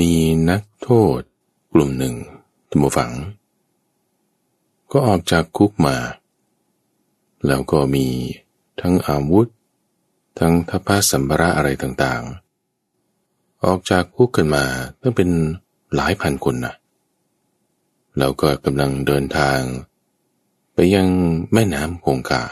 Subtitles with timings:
[0.00, 0.12] มี
[0.50, 1.20] นักโทษ
[1.72, 2.14] กลุ่มหนึ่ง
[2.70, 3.12] ทุมฝัง
[4.92, 5.96] ก็ออกจากคุกมา
[7.46, 8.06] แล้วก็มี
[8.80, 9.46] ทั้งอาวุธ
[10.38, 14.64] ทั้งทพสัมภาระอะไรต่างๆ ออกจากคุกกันมา
[15.00, 15.30] ตั้งเป็น
[15.94, 16.74] หลายพันคนนะ
[18.18, 19.60] แล้วก็กำลังเดินทาง
[20.74, 21.08] ไปยัง
[21.52, 22.42] แม่น้ำคงคา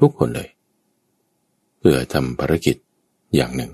[0.00, 0.48] ทุกคนเลย
[1.78, 2.76] เพื่อทำภารกิจ
[3.34, 3.72] อย่างหนึ่ง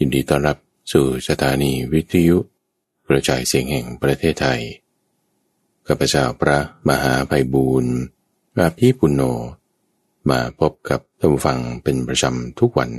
[0.00, 0.56] ยินดีต้อนรับ
[0.92, 2.36] สู่สถานีวิทยุ
[3.08, 4.60] กระจายเสียงแห่งประเทศไทย
[5.86, 6.58] ข้าพเจ้าพระ
[6.88, 7.94] มหาไพบูรณ์
[8.58, 9.22] อาภีปุณโญ
[10.30, 12.90] มาพบกับท่านผู้ฟังเป็นประจำทุกวัน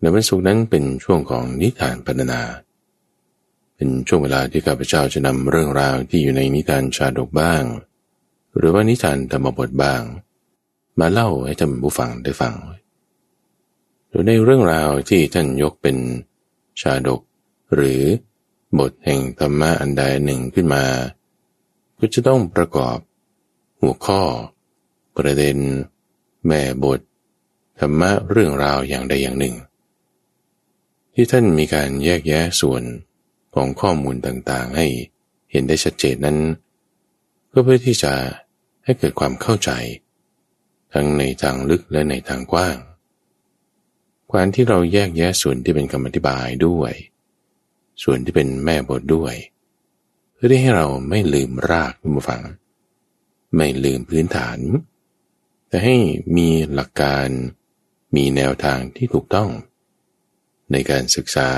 [0.00, 2.42] ในวันศุกร์นั้นเป็นช่วงของนิทานพรรณนา
[3.76, 7.62] เป็นช่วงเวลาที่ข้าพเจ้าจะนำเรื่องราวที่อยู่ในนิทานชาดกบ้าง
[8.56, 10.02] หรือว่านิทานธรรมบทบ้าง
[11.00, 12.54] มาเล่าให้ท่านผู้ฟังได้ฟัง
[14.08, 15.96] โดยในเรื่องราวที่ท่านยกเป็น
[16.80, 17.20] ชาดก
[17.74, 18.00] หรือ
[18.78, 20.84] บทแห่งธรรมะอันใดหนึ่งขึ้นมา
[21.98, 22.98] ก็จะต้องประกอบ
[23.80, 24.22] หัวข้อ
[25.16, 25.56] ประเด็น
[26.46, 27.00] แม่บท
[27.80, 29.54] ธรรมะเรื่องราวอย่างใดอย่างหนึ่ง
[31.14, 32.82] ที่ท่านมีการแยกแยะส่วน
[33.54, 34.86] ของข้อมูลต่างๆ ให้
[35.50, 36.38] เห็นได้ชัดเจนนั้น
[37.52, 38.12] ก็เพื่อที่จะ
[38.84, 39.70] ให้เกิดความเข้าใจ
[40.92, 42.76] ทั้งในทางลึกและในทางกว้าง
[44.32, 46.92] การที่เราแยกแยะส่วนที่เป็นคำอธิบายด้วย
[48.02, 49.34] ส่วนที่เป็นแม่บทด้วย
[50.34, 52.42] เพื่อที่ให้เราไม่ลืมรากคุณผู้ฟัง
[53.56, 54.58] ไม่ลืมพื้นฐาน
[55.68, 55.96] แต่ให้
[56.36, 57.28] มีหลักการ
[58.16, 59.50] มีแนวทางที่ถูกต้อง
[60.72, 61.50] ในการศึกษา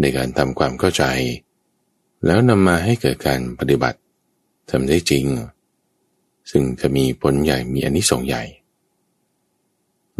[0.00, 1.04] ในการทำความเข้าใจ
[2.26, 3.98] แล้วนำมาให้เกิดการปฏิบัติ
[4.70, 5.26] ทำได้จริง
[6.50, 8.44] ซึ่งจะมีผลใหญ่มีอนนิสงส์ใหญ่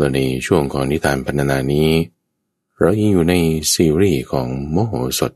[0.00, 1.90] แลในช่วงของนิทานพรรณนานี้
[2.78, 3.34] เรายังอยู่ใน
[3.74, 5.32] ซีรีส์ของโมโหสด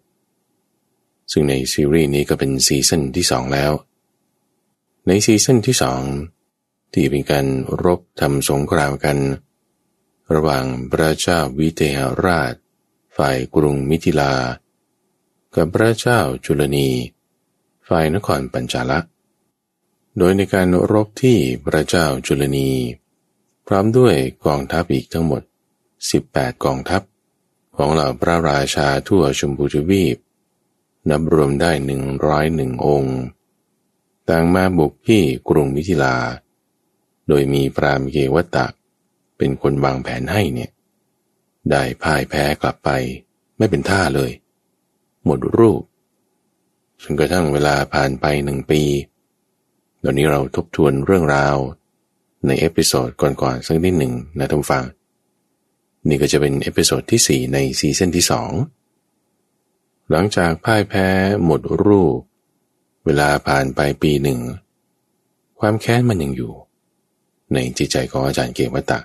[1.33, 3.73] ซึ่งในซีรีส์นี้ก็เป็นซีซั่นที่สองแล้ว
[5.07, 6.03] ในซีซั่นที่สอง
[6.93, 7.47] ที่เป็นการ
[7.85, 9.19] รบทำสงครามกัน
[10.35, 12.55] ระหว่างพระเจ้าวิเทหราช
[13.17, 14.35] ฝ่ายกรุงมิถิลา
[15.55, 16.89] กับพระเจ้าจุลนี
[17.89, 19.01] ฝ่ายนครปัญจาละ
[20.19, 22.69] โดยในการรบที่พระเจ้าจุลนี
[23.67, 24.15] พร้อมด้วย
[24.47, 25.43] กองทัพอีกทั้งหมด
[26.03, 27.03] 18 กองทัพ
[27.77, 30.17] ของเหล่าพระราชาทั่วชมพูทวีป
[31.11, 33.19] นับรวมได้หนึ่งร้อยหนึ่งองค์
[34.29, 36.17] ต่างมาบุกที่กรุงมิถิลา
[37.29, 38.67] โดยมีพราหมณ์เกวัฏฏะ
[39.37, 40.71] เป็นคนวางแผนให้เนี่ย
[41.71, 42.91] ได้พ่ายแพ้กลับไป
[43.59, 44.33] ไม่เป็นท่าเลย
[45.25, 45.83] หมดรูป
[47.03, 48.83] จนกระทั่งเวลาผ่านไปหนึ่งปี
[50.03, 51.57] ตอนนี้เราทบทวนเรื่องราว
[52.47, 54.85] ใน episode ก่อนๆสักนิดหนึ่งนะท่านผู้ฟัง
[56.09, 58.25] นี่ก็จะเป็น episode ที่ 4 ใน season ที่
[59.19, 61.07] 2 หลังจากพ่ายแพ้
[61.45, 62.19] หมดรูป
[63.05, 64.41] เวลาผ่านไปปีหนึ่ง
[65.59, 66.53] ความแค้นมันยังอยู่
[67.55, 69.01] ในจิตใจของอาจารย์เกวัตตะ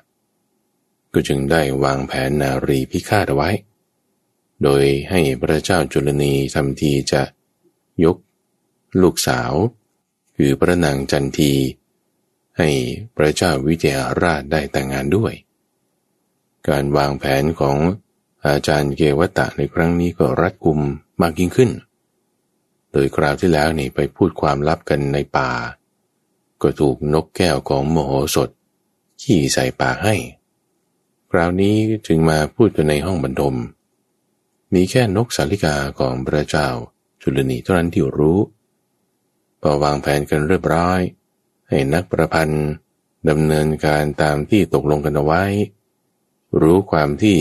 [1.14, 3.50] ก็จึงได้วางแผนนารีพิฆาตเอาไว้
[4.64, 7.22] โดยให้พระเจ้าจุลนีทำทีจะ
[8.06, 8.18] ยก
[9.02, 9.52] ลูกสาว
[10.36, 11.52] คือพระนางจันที
[12.60, 12.72] ให้
[13.16, 15.34] พระเจ้าวิเทหราชได้แต่งงานด้วย
[16.70, 17.78] การวางแผนของ
[18.48, 20.80] อาจารย์เกวัตตะในครั้งนี้ก็รัดกุม
[21.22, 21.72] มากยิ่งขึ้น
[22.92, 25.52] โดยคราวที่แล้วนี่ไปพูดความลับกันในป่า
[26.62, 28.50] ก็ถูกนกแก้วของโมโหสด
[29.22, 30.16] ขี่ใส่ปากให้
[31.32, 31.76] คราวนี้
[32.08, 33.56] จึงมาพูดกันในห้องบรรทม
[34.74, 36.68] มีแค่นกสาลิกาของพระเจ้า
[37.22, 38.40] จุลนีเท่านั้นที่รู้
[39.62, 41.00] พอวางแผนกันเรียบร้อย
[41.70, 42.68] ให้นักประพันธ์
[43.30, 45.44] ดำเนินการตามที่ตกลงกันเอาไว้
[46.62, 47.38] รู้ความที่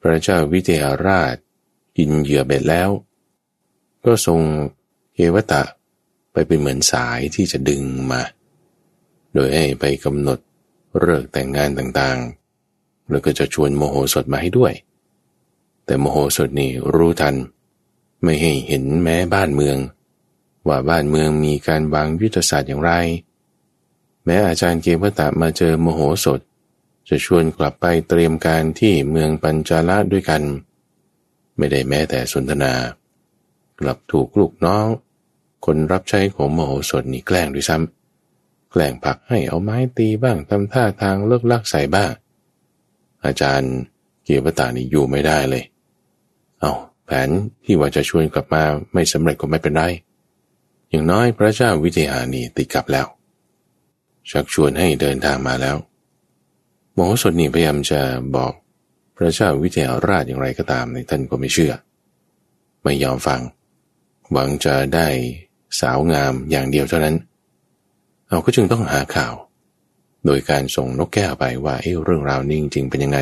[0.00, 1.34] พระเจ้าวิเทหราช
[1.96, 2.90] กินเหยื่อเบ็ดแล้ว
[4.04, 4.40] ก็ทรง
[5.14, 5.62] เกวตะ
[6.32, 8.22] ไปเป็นเหมือนสายที่จะดึงมา
[9.34, 10.38] โดยให้ไปกำหนด
[11.00, 14.72] เลิกแต่งงานต่างๆ แล้วก็จะชวนโมโหสดมาให้ด้วย
[15.84, 17.36] แต่โมโหสดนี่รู้ทัน
[18.22, 19.76] ไม่ให้เห็นแม้บ้านเมือง
[20.68, 22.92] ว่าบ้านเมืองมีการวางยุทธศาสตร์อย่างไร
[24.24, 26.40] แม้อาจารย์เกวตะมาเจอโมโหสด
[27.08, 30.42] จะชวนกลับไปเตรียมการที่เมืองปัญจาละด้วยกัน
[31.56, 32.72] ไม่ได้แม้แต่สนทนา
[33.80, 34.86] กลับถูกลูกน้อง
[35.64, 42.12] คนรับใช้ของโมโหสดนี่แกล้งด้วยซ้ำแกล้งผักให้เอาไม้ตีบ้างทำท่าทางเลิกลักใส่บ้าง
[43.24, 43.72] อาจารย์
[44.24, 45.64] เกียวตานี่อยู่ไม่ได้เลย
[46.60, 46.72] เอา
[47.04, 47.28] แผน
[47.64, 48.62] ที่ว่าจะชวนกลับมา
[48.92, 49.82] ไม่สำเร็จก็ไม่เป็นไร
[50.90, 53.06] อย่างน้อยพระเจ้าวิเทหานีติดกลับแล้ว
[54.30, 55.76] ชักชวนให้เดินทางมาแล้ว
[56.92, 58.00] โมโหสดนี่พยายามจะ
[58.36, 58.52] บอก
[59.16, 61.72] พระเจ้าวิเทหราชอย่างไรก็ตามในท่านก็ไม่เชื่อ
[62.82, 63.40] ไม่ยอมฟัง
[64.32, 65.08] หวังจะได้
[65.80, 67.16] สาวงามอย่างเดียวเท่านั้น
[68.28, 69.34] เราก็จึงต้องหาข่าว
[70.26, 73.20] โดยการส่งนกแก้วไปว่าเเรื่องราวนี้จริงเป็นยังไง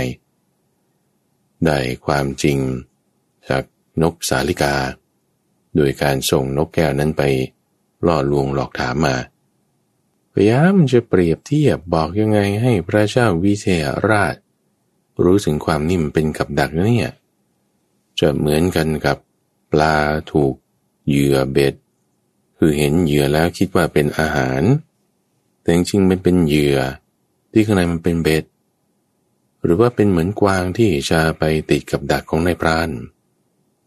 [1.66, 2.58] ได้ความจริง
[3.48, 3.64] จาก
[4.02, 4.74] นกสาลิกา
[5.76, 7.22] โดยการส่งนกแก้วนั้นไป
[8.06, 9.14] ล่อลวงหลอกถามมา
[10.40, 14.36] พยายามจะเปรียบเทียบบอกยังไงให้พระเจ้าวิเทหราช
[15.24, 17.10] รู้ถึงความนิ่มเป็นกับดักเนี่ย
[18.18, 19.18] จะเหมือนกันกับ
[19.72, 19.96] ปลา
[20.32, 20.54] ถูก
[21.06, 21.74] เหยื่อเบ็ด
[22.58, 24.62] คือเห็นเหยื่อแล้วคิดว่าเป็นอาหาร
[25.60, 26.78] แต่จริงๆมันเป็นเหยื่อ
[27.52, 28.44] ที่ข้างในมันเป็นเบ็ด
[29.62, 32.90] หรือว่าเป็นเหมือนกวางที่จะไปติดกับดักของนายพราน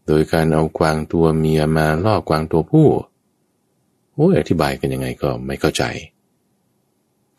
[0.08, 2.88] โดยการเอากวางตัวเมียมาล่อกวางตัวผู้
[4.14, 5.86] โอ้ยอธิบายกันยังไงก็ไม่เข้าใจ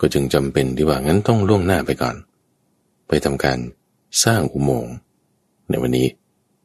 [0.04, 2.16] ก็จึงจำเป็นที่ว่างั้นต้องล่วงหน้าไปก่อน
[3.08, 3.58] ไปทำการ
[4.24, 4.92] สร้างอุโมงค์
[5.68, 6.08] ในวันนี้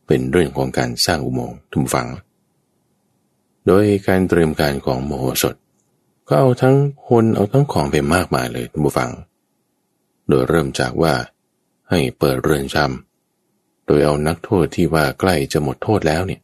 [0.08, 2.08] เป็นเรื่องของการสร้างอุโมงค์ทุกฝัง
[3.68, 5.56] โดยการเตรียมการของโมโหสถ
[6.28, 9.12] ก็เอาทั้งคนเอาทั้งของไปมากมายเลยทุกฝัง
[10.28, 11.14] โดยเริ่มจากว่า
[11.90, 16.42] ให้เปิดเรือนจำโดยเอานักโทษที่ว่าใกล้จะหมดโทษแล้วเนี่ย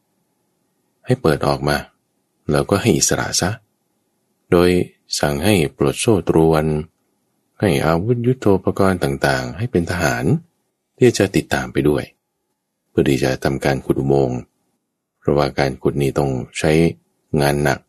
[1.06, 1.78] ให้เปิดออกมา
[2.52, 3.50] แล้วก็ให้อิสระซะ
[4.54, 4.70] โดย
[5.20, 6.66] สั่งให้ปลดโซ่ตรวน
[7.60, 10.26] ให้อาวุธยุโทโธปกรณ์ต่างๆ ให้เป็นทหาร
[10.98, 12.04] ที่จะติดตามไปด้วย
[12.90, 14.40] เพื่อที่จะทำการขุดอุโมงค์
[15.20, 16.72] เพราะว่าการขุดนี้ต้องใช้
[17.42, 17.80] งานหนัก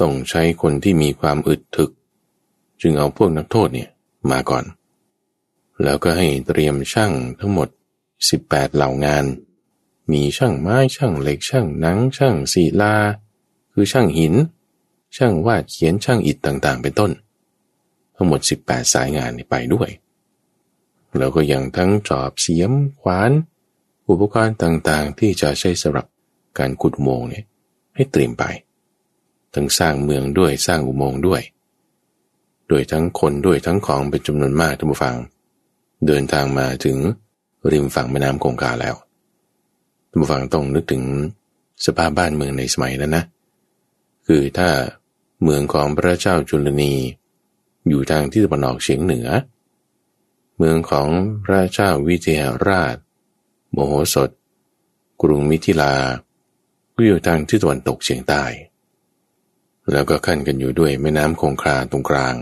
[0.00, 1.90] ต้องใช้คนที่มีความอึดถึก
[2.80, 3.90] จึงเอาพวกนักโทษเนี่ย
[4.30, 4.64] มาก่อน
[5.82, 7.68] แล้วก็ให้เตรียมช่างทั้งหมด
[8.22, 9.24] 18 เหล่างาน
[10.12, 12.94] มีช่างไม้ช่างเหล็กช่างหนังช่างศิลา
[13.72, 14.34] คือช่างหิน
[15.16, 17.10] ช่างวาดเขียนช่างอิฐต่างๆ เป็นต้น
[18.14, 19.90] ทั้งหมด 18 สายงานไปด้วย
[21.18, 23.30] แล้วก็ยังทั้งจอบเสียมขวาน
[24.08, 26.06] อุปกรณ์ต่างๆ ที่จะใช้สำหรับ
[26.58, 27.44] การขุดอุโมงค์เนี่ย
[27.94, 28.44] ให้เตรียมไป
[29.54, 31.42] ทั้งสร้างเมืองด้วยสร้างอุโมงค์ด้วย
[32.68, 35.16] โดยทั้งคนด้วยทั้งของเป็นจำนวนมากท่านผู้ฟัง
[36.06, 36.98] เดินทางมาถึง
[37.72, 38.94] ริมฝั่งแม่น้ำคงคาแล้ว
[40.08, 41.02] ท่านผู้ฟังต้องนึกถึง
[41.86, 43.24] สภาพบ้านเมืองในสมัยนั้นนะ
[44.26, 44.68] คือถ้า
[45.42, 46.94] เมืองของพระเจ้าจุลนี
[47.88, 49.28] อยู่ทางที่ตะวันออกเฉียงเหนือ
[50.56, 51.08] เมืองของ
[51.44, 52.96] พระเจ้าวิเทหราช
[53.72, 54.30] โมโหสถ
[55.22, 55.94] กรุงมิถิลา
[56.94, 58.44] ก็อยู่ทางที่ตะวันตกเฉียงใต้
[59.92, 62.34] แล้วก็ขั้นกันอยู่ด้วยแม่น้ำคงคาตรงกลาง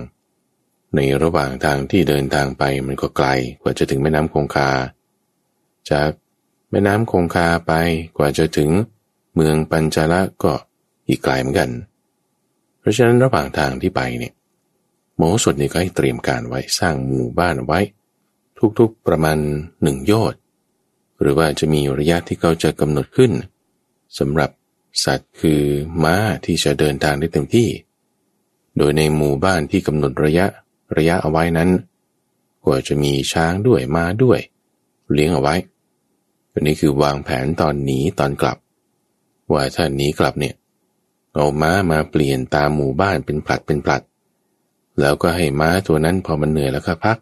[0.94, 3.28] ในระหว่างทางที่เดินทางไปมันก็ไกล
[3.60, 4.70] กว่าจะถึงแม่น้ำคงคา
[5.90, 6.10] จาก
[6.70, 7.72] แม่น้ำคงคาไป
[8.16, 8.70] กว่าจะถึง
[9.34, 10.54] เมืองปัญจาละก็
[11.08, 11.70] อีกไกลเหมือนกัน
[12.80, 14.32] เพราะฉะนั้นระหว่างทางที่ไปเนี่ย
[15.16, 17.80] โมโหสถนี่ก็ให้เตรียมการไว้สร้างหมู่บ้านไว้
[18.78, 19.38] ทุกๆประมาณ
[19.82, 20.40] หนึ่งโยชน์
[21.20, 23.32] หรือว่าจะมีระยะที่เขาจะกำหนดขึ้น
[24.18, 24.50] สำหรับ
[25.04, 25.62] สัตว์คือ
[26.04, 27.68] ม้าที่จะเดินทางได้เต็มที่
[28.76, 30.46] โดยในหมู่บ้านที่กำหนดระยะ
[30.96, 31.70] ระยะเอาไว้นั้น
[32.64, 34.40] ก็จะมีช้างด้วยม้าด้วย
[35.12, 35.54] เลี้ยงเอาไว้
[36.52, 38.58] อันนี้คือวางแผนตอนหนีตอนกลับ
[39.52, 40.54] ว่าถ้าหนีกลับเนี่ย
[41.34, 44.02] เอาม้ามาเปลี่ยนตามหมู่บ้านเป็นผลัดเป็นผลัด
[45.00, 47.18] แล้วก็ให้ม้าตัวนั้นพอมันเหนื่อยแล้วก็พัก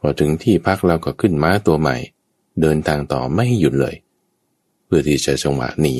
[0.00, 1.96] พอถึงที่พักเราก็ขึ้นม้าตัวใหม่
[2.60, 3.94] เดินทางต่อไม่หยุดเลย
[4.84, 5.96] เพื่อที่จะจังหวะหนี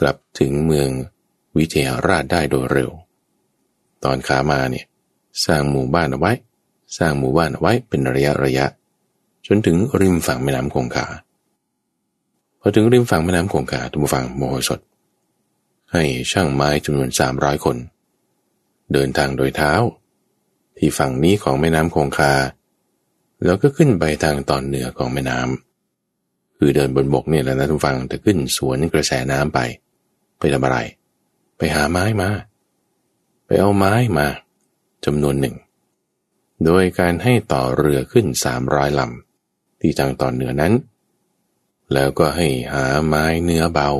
[0.00, 0.88] กลับถึงเมือง
[1.56, 2.90] วิเทหราชได้โดยเร็ว
[4.04, 4.86] ตอนขามาเนี่ย
[5.46, 6.32] สร้างหมู่บ้านเอาไว้
[6.98, 8.66] สร้างหมู่บ้านเอาไว้เป็นระยะระยะ
[9.46, 11.06] จนถึงริมฝั่งแม่น้ำคงคา
[12.60, 14.80] พอถึงริมฝั่งแม่น้ำคงคาทุกฝั่งโมโหสด
[15.92, 17.76] ให้ช่างไม้จำนวนสามร้อยคน
[18.92, 19.72] เดินทางโดยเท้า
[20.76, 22.34] ที่ฝั่งนี้ของแม่น้ำคงคา
[23.44, 29.58] แล้วก็ขึ้นไปทางตอนเหนือของแม่น้ำคือเดินบนบกเนี่ยแหละนะทุกฟังแต่ขึ้นสวนกระแสน้ำไป
[30.38, 30.78] ไปทำอะไร
[31.56, 32.30] ไปหาไม้มา
[33.46, 34.26] ไปเอาไม้มา
[35.04, 35.56] จำนวนหนึ่ง
[36.64, 40.72] โดยการให้ต่อเรือขึ้นสามร้อยลำที่ทางตอนเหนือนั้น
[41.92, 43.90] แล้วก็ให้หาไม้เนื้อเบา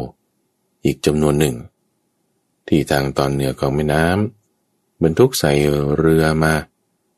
[0.85, 1.55] อีกจำนวนหนึ่ง
[2.69, 5.53] ที่ทางตอนเหนือของแม่น้ำบรรทุกใส่
[5.97, 6.55] เรือมา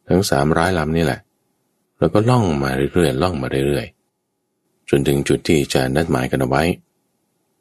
[0.08, 1.20] ทั้งสามร้อยลำนี่แหละ
[1.98, 6.64] แล้วก็ล่องมาเรื่อยๆล่องมาเรื่อยๆ จนถึงจุดที่จะนัดหมายกันเอาไว้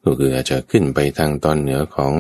[0.04, 2.14] ก็คืออาจจะขึ้นไปทางตอนเหนือของ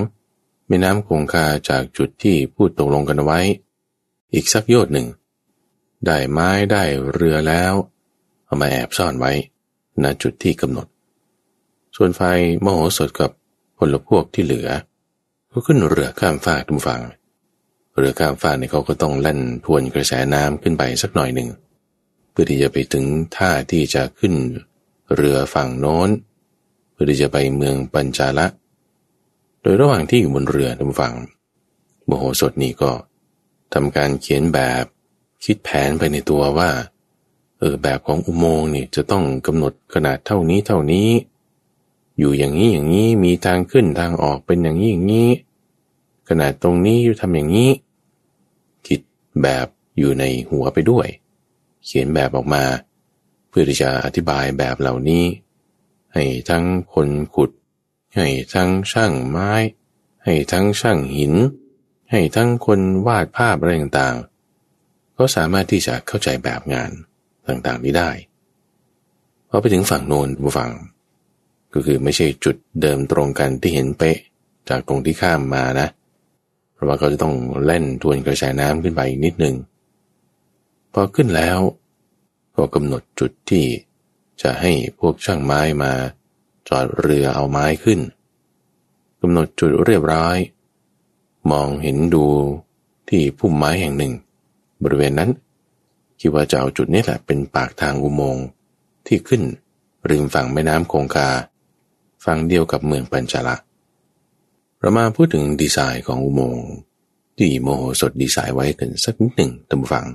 [0.67, 3.39] แม่น้ำคงคาจากจุดที่พูดตกลงกันเอาไว้
[4.33, 5.07] อีกสักโยชน์หนึ่ง
[6.05, 7.73] ได้ไม้ได้เรือแล้ว
[8.45, 9.31] เอามาแอบซ่อนไว้
[10.03, 10.87] ณจุดที่กำหนด
[11.95, 12.21] ส่วนไฟ
[12.63, 13.31] มโหสถกับ
[13.77, 14.69] พลพวกที่เหลือ
[15.51, 17.01] ก็ขึ้นเรือข้ามฟากทุกฝั่ง
[17.97, 21.49] เรือข้ามฟากเนี่ยเขาก็ต้องเล่นทวนกระแสน้ำขึ้นไปสักหน่อยหนึ่ง
[22.31, 24.33] เพื่อที่จะไปถึงท่าที่จะขึ้น
[25.15, 26.09] เรือฝั่งโน้น
[26.91, 28.47] เพื่อที่จะไปเมืองปัญจาละ
[29.61, 31.15] โดยระหว่างที่อยู่บนเรือทำฝั่ง
[32.05, 32.91] โมโหสถนี่ก็
[33.73, 34.83] ทำการเขียนแบบ
[35.43, 36.69] คิดแผนไปในตัวว่า
[37.59, 41.07] เออแบบของอุโมงค์นี่จะต้องกำหนดขนาดเท่านี้เท่านี้
[42.19, 45.29] อยู่อย่างนี้อย่างนี้มีทางขึ้นทางออกเป็นอย่างนี้อย่างนี้
[46.27, 47.71] ขนาดตรงนี้ทำอย่างนี้
[48.87, 48.99] คิด
[49.41, 51.07] แบบอยู่ในหัวไปด้วย
[51.85, 52.63] เขียนแบบออกมา
[53.49, 55.23] เพื่อที่จะอธิบายแบบเหล่านี้
[56.13, 57.51] ให้ทั้งคนขุด
[58.15, 59.51] ให้ทั้งช่างไม้
[60.23, 61.33] ให้ทั้งช่างหิน
[62.11, 66.91] ให้ทั้งคนวาดภาพอะไรต่างๆ ก็สามารถที่จะเข้าใจแบบงาน
[67.47, 68.11] ต่างๆนี้ได้
[69.49, 70.71] พอไปถึงฝั่งโน้นผู้ฟัง
[71.73, 74.17] ก็คือไม่ใช่จุดเดิมตรงกันที่เห็นเป๊ะ
[74.69, 75.87] จากตรงที่ข้ามมานะ
[76.73, 77.35] เพราะว่าเขาจะต้อง
[77.65, 79.55] เล่นทวนกระแสน้ำขึ้นไปอีกนิดหนึ่ง
[80.93, 81.59] พอขึ้นแล้ว
[82.55, 83.65] ก็กำหนดจุดที่
[84.41, 85.91] จะให้พวกช่างไม้มา
[86.67, 87.99] จอดเรือเอาไม้ขึ้น
[89.21, 90.37] กำหนดจุดเรียบร้อย
[91.51, 92.25] มองเห็นดู
[93.09, 94.13] ที่พุ่มไม้แห่งหนึ่ง
[94.83, 95.31] บริเวณนั้น
[96.19, 98.45] คิดว่าจะเอาจุดนี้แหละเป็นปากทางอุโมงค์
[99.07, 99.41] ที่ขึ้น
[100.09, 101.29] ริมฝั่งแม่น้ำคงคา
[102.25, 103.55] ฝั่งเดียวกับเมืองปัญจละ
[104.79, 106.67] เรามาพูดถึงดีไซน์ของอุโมงค์
[107.37, 110.05] ที่โมโหสดดีไซน์ไว้กันสักนิดหนึ่งตามฟัง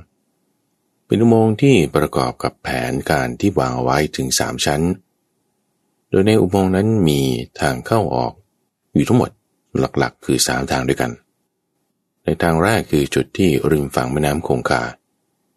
[1.06, 4.82] เป็นอุโมงค์ที่ประกอบกับแผนการที่วางเอาไว้ถึงสามชั้น
[6.10, 7.20] โดยในอุโมงค์นั้นมี
[7.60, 8.32] ทางเข้าออก
[8.94, 9.30] อยู่ทั้งหมด
[9.78, 11.12] หลักๆ คือสามทางด้วยกัน
[12.24, 14.82] ในทางแรกคือจุดที่ริมฝั่งแม่น้ำคงคา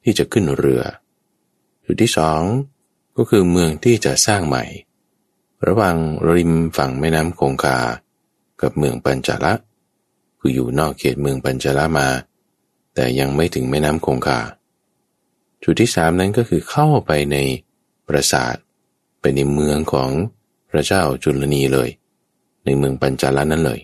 [0.03, 0.83] ที่จะขึ้นเรือ
[1.85, 2.41] จุดที่สอง
[3.17, 4.63] ก็คือเมืองที่จะสร้างใหม่
[5.65, 5.95] ระหว่าง
[6.33, 7.77] ริมฝั่งแม่น้ำคงคา
[8.61, 9.53] กับเมืองปัญจละ
[10.39, 12.07] คืออยู่นอกเขตเมืองปัญจละมา
[12.93, 14.39] แต่ยังไม่ถึงแม่น้ำคงคา
[15.63, 17.37] จุดที่สามนั้นก็คือเข้าไปใน
[18.07, 18.55] ปราสาท
[19.19, 20.09] ไปในเมืองของ
[20.69, 21.89] พระเจ้าจุลนีเลย
[22.65, 23.79] ในเมืองปัญจละนั้นเลย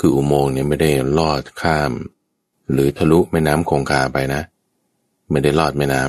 [0.00, 1.92] คืออุโมงค์เนี่ยไม่ได้ลอดข้าม
[2.72, 4.42] หรือทะลุแม่น้ำคงคาไปนะ
[5.30, 6.02] ไม่ได้ลอดแม่น้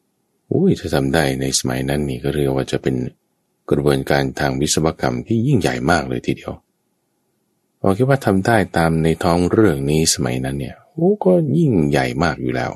[0.00, 2.94] ำอุ้ยถ้าทำได้ในสมัยนั้นนี่ก็เรียกว่าจะเป็น
[3.70, 6.54] กระบวนการทางวิศวกรรมที่ยิ่งใหญ่มากเลยทีเดียว
[7.80, 12.72] พอคิดว่าทำได้ตามในท้องเรื่องนี้สมัยนั้นเนี่ยโอ้ก็ยิ่งใหญ่มากอยู่แล้ว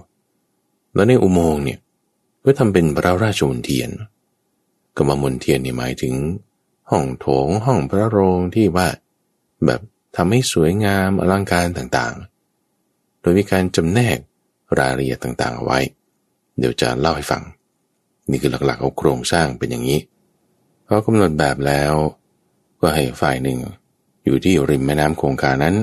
[0.95, 1.79] แล้วในอุโมงค์เนี่ย
[2.45, 3.91] ก็ทำเป็นพระราชมนเทียน
[4.97, 6.15] กรรมมนเทียนนี่ยหมายถึง
[6.91, 8.89] ห้องโถงห้องพระโรงที่ว่า
[9.67, 9.81] แบบ
[10.17, 14.19] ทำให้สวยงามอลังการต่างๆ โดยมีการจำแนก
[14.79, 15.79] รายละเอียดต่างๆเอาไว้
[16.59, 17.43] เดี๋ยวจะเล่าให้ฟัง
[18.31, 19.99] นี่คือหลักๆเอาโครงสร้างเป็นอย่างนี้
[20.93, 21.95] พอกำหนดแบบแล้ว
[22.81, 23.59] ก็ให้ฝ่ายหนึ่ง
[24.25, 25.75] อยู่ที่ริมแม่น้ำคงคานั้น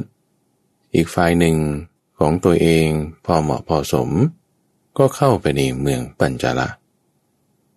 [0.95, 1.55] อีกฝ่ายหนึ่ง
[2.19, 2.87] ของตัวเอง
[3.25, 4.09] พอเหมาะพอสม
[4.97, 6.69] ก็เข้าไปในเมืองปัญจาละ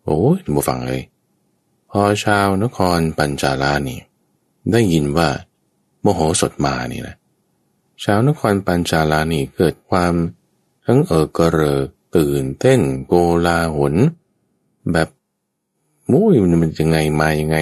[0.04, 1.02] โอ้ยบูฟังเลย
[1.90, 4.00] พอชาวนครปัญจาลานี่
[4.72, 5.28] ได้ยินว่า
[6.02, 7.16] โมโหสดมานี่นะ
[8.04, 10.12] ชาวนครปัญจาลานี่เกิดความ
[10.86, 11.80] ทั้งเออกระเรอ
[12.16, 13.14] ตื่นเต้นโก
[13.46, 13.94] ลาหน
[14.92, 15.08] แบบ
[16.12, 17.58] มุ้ยมันยังไงมายังไง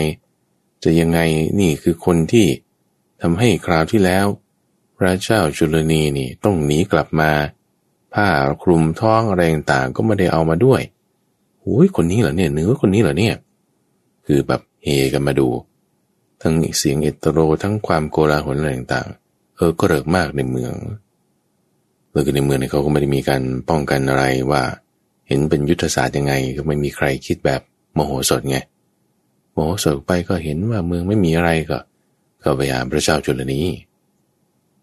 [0.83, 1.21] จะยังไง
[1.61, 2.47] นี่คือคนที่
[3.23, 4.27] ทำให้คราวที่แล้ว
[4.99, 7.31] พระเจ้าจุลนีนี่ต้องหนีกลับมา
[8.15, 8.29] ผ้า
[8.63, 10.81] คลุมท้องอะไรต่างก็ไม่ได้เอามาด้วย
[11.61, 13.35] โอ้ยคนนี้เหรอเนี่ยเนื้อคนนี้เหรอเนี่ย
[14.27, 15.49] คือแบบเฮกันมาดู
[16.43, 19.09] ทั้งเสียงเอตโรทั้งความโกลาหลอะไรต่าง
[19.57, 20.75] เออก็เริกมากในเมือง
[22.13, 24.63] แล้วก็ในเมืองเนี่ยเขาก็ไม่ได้มีการป้องกันอะไรว่า
[25.29, 27.61] เห็นเป็นยุทธศาสตร์ยังไง ก็ไม่มีใครคิดแบบ
[27.99, 28.59] มโหสดไง
[29.53, 31.79] โมโหสดไปก็เห็นว่าเมืองไม่มีอะไรก็
[32.43, 33.63] ก็ไปหาพระเจ้าจุลนี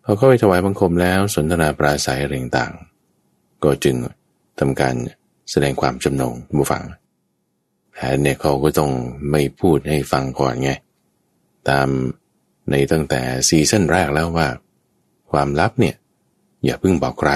[0.04, 2.74] พอเข้าไปถวายบังคมแล้วสนทนาปราศัยอะไรต่าง
[3.64, 3.96] ก็จึง
[4.60, 4.96] ทำการ
[5.52, 6.84] แสดงความจำนงบูฟัง
[7.94, 8.92] แผนเนี่ยเขาก็ต้อง
[9.32, 10.72] ไม่พูดให้ฟังก่อนไง
[11.70, 11.88] ตาม
[12.70, 14.48] ในตั้งแต่ซีซั่นแรกแล้วว่า
[15.32, 15.96] ความลับเนี่ย
[16.66, 17.32] อย่าเพิ่งบอกใคร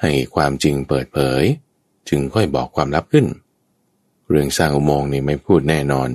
[0.00, 1.42] ให้ความจริงเปิดเผย
[2.08, 3.26] จึงค่อยบอกความลับขึ้น
[4.32, 6.08] เรื่องสร้างอุโมงค์นี่ไม่พูดแน่นอน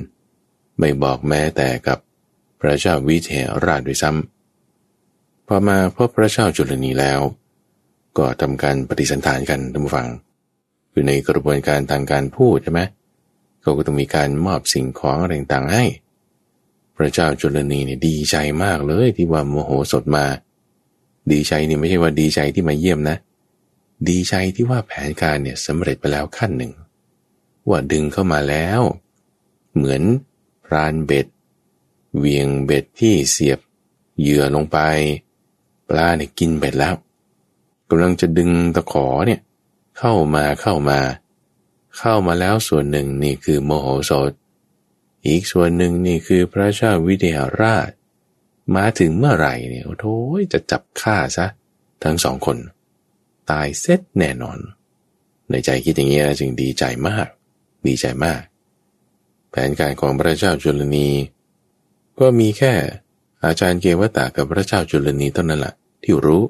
[0.80, 2.00] ไม่บอกแม้แต่กับ
[2.60, 7.20] พระเจ้าวิเทหราชด้วยซ้ำพอมาพบพระเจ้าจุลนีแล้ว
[8.18, 10.08] ก็ทำการปฏิสันฐานกันท่านผู้ฟัง
[10.92, 12.82] อยู่ในกระบวนการทางการพูดใช่ไหม
[13.62, 15.86] เขาก็ต้องมีการมอบสิ่งของอะไรต่างให้
[16.96, 20.26] พระเจ้าจุลนีเนี่ยดีใจมากเลยที่ว่าโมโหสดมา
[21.32, 23.18] ดีใจนี่ไม่ใช่ว่าดีใจที่มาเยี่ยมนะ
[24.10, 26.72] ดีใจที่ว่าแผนการเนี่ยสำเร็จไปแล้วขั้นหนึ่ง
[27.70, 28.82] ว่าดึงเข้ามาแล้ว
[29.76, 30.02] เหมือน
[30.66, 31.28] พรานเบ็ด
[32.18, 33.60] เวียงเบ็ดที่เสียบ
[34.20, 34.78] เหยื่อลงไป
[35.90, 36.96] ปลาเนี่ยกินเบ็ดแล้ว
[37.90, 39.42] กำลังจะดึงตะขอเนี่ย
[39.98, 41.00] เข้ามาเข้ามา
[41.98, 44.32] เข้ามาแล้วส่วนหนึ่งนี่คือโมโหสถ
[45.28, 47.90] อีกส่วนหนึ่งนี่คือพระเจ้าวิเทหราช
[48.76, 50.06] มาถึงเมื่อไหร่เนี่ยโอ้โห
[50.54, 51.48] จะจับฆ่าซะ
[52.04, 52.58] ทั้งสองคน
[53.50, 54.58] ตายเสร็จแน่นอน
[55.50, 57.28] ในใจคิดอย่างนี้จึงดีใจมาก
[57.86, 58.42] ดีใจมาก
[59.50, 61.10] แผนการของพระเจ้าจุลนี
[62.20, 62.74] ก็มีแค่
[63.46, 66.44] อาจารย์เกวตากับพระเจ้าจุลนีเท่านั้นแหละที่รู้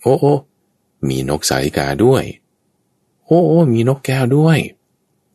[0.00, 0.34] โอ้โอ้
[1.08, 2.24] มีนกสายกาด้วย
[3.24, 4.58] โอ้โอ้มีนกแก้วด้วย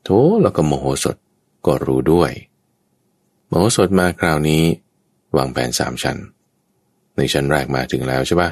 [0.03, 0.09] โถ
[0.41, 1.15] แล้วก็โมโหสถ
[1.65, 2.31] ก็รู้ด้วย
[3.47, 4.63] โมโหสถมาคราวนี้
[5.35, 6.17] วางแผนสามชั้น
[7.15, 8.49] ในชั้นแรกมาถึงแล้วใช่ปะ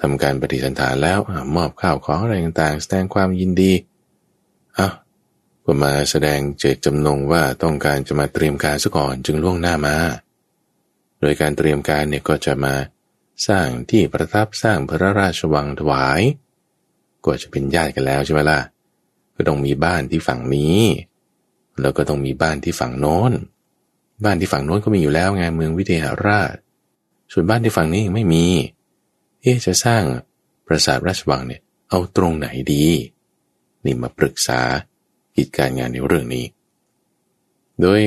[0.00, 1.18] ทำการปฏิสันฐานแล้ว
[1.56, 3.72] มอบข้าวของอะไรต่างๆแสดงความยินดี
[4.78, 4.88] อะ
[5.64, 9.96] ก็มาแสดงเจตจำนงว่าต้องการจะมาเตรียมการซะก่อนจึงล่วงหน้ามา
[11.20, 12.74] โดยการเตรียมการเนี่ยก็จะมา
[13.48, 16.22] สร้างที่ประทับสร้างพระราชวังถวาย
[17.24, 18.60] ก็จะเป็นญาติกันแล้วใช่ไหมล่ะ
[19.36, 20.80] ก็ต้องมีบ้านที่ฝั่งนี้
[21.80, 23.32] แล้วก็ต้องมีบ้านที่ฝั่งโน้น
[24.24, 26.54] บ้านที่ฝั่งโน้นก็มีอยู่แล้วไงเมืองวิเทหราช
[27.32, 28.46] ส่วนบ้านที่ฝั่งนี้ยังไม่มี
[29.42, 30.02] เอ๊จะสร้าง
[30.66, 32.86] ปราสาทราชวังเนี่ยเอาตรงไหนดี
[33.84, 34.60] นี่มาปรึกษา
[35.36, 36.46] กิจการงานในเรื่องนี้
[37.80, 38.00] โดย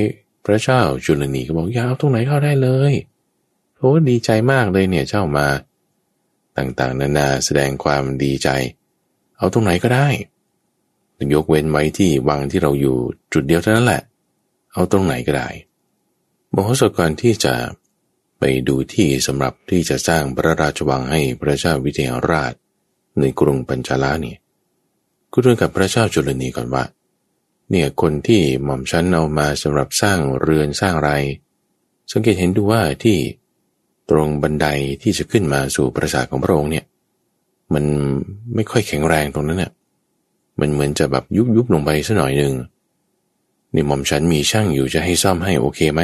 [0.44, 2.92] พระเจ้าจุลนีก็บอกอย่าเอาตรงไหนเข้าได้เลย
[3.76, 5.46] โอ้ดีใจมากเลยเนี่ยเจ้ามา
[6.56, 8.48] ต่างๆ นานาแสดงความดีใจ
[9.36, 10.08] เอาตรงไหนก็ได้
[11.34, 12.96] ยกเว้นไว้ที่วังที่เราอยู่
[13.32, 14.02] จุดเดียวเท่านั้นแหละ
[14.72, 15.48] เอาตรงไหนก็ได้
[16.54, 17.54] มโหสถก่อนที่จะ
[18.38, 22.52] ไปดูที่สำหรับที่จะสร้างพระราชวังให้พระเจ้าวิเทหราช
[23.20, 24.38] ในกรุงปัญจาลาเนี่ย
[25.32, 26.84] ก็เรื่องกับพระเจ้าจุลนีก่อนว่า
[27.70, 31.10] เนี่ยคนที่หม่อมชั้นเอามาสำหรับสร้างเรือนสร้างไร
[32.12, 33.16] สังเกตเห็นดูว่าที่
[34.10, 34.66] ตรงบันได
[35.02, 36.84] ที่จะขึ้นมาสู่ปราสาทของพระองค์เนี่ย
[37.74, 37.84] มัน
[38.54, 39.72] ไม่ค่อยแข็งแรงตรงนั้นเนี่ย
[40.60, 42.54] มันเหมือนจะแบบยุบยุบลงไปสัหน่อยหนึ่ง
[43.74, 46.02] นี่หม่อมฉันมีช่างอยู่จะให้ซ่อมให้โอเคไหม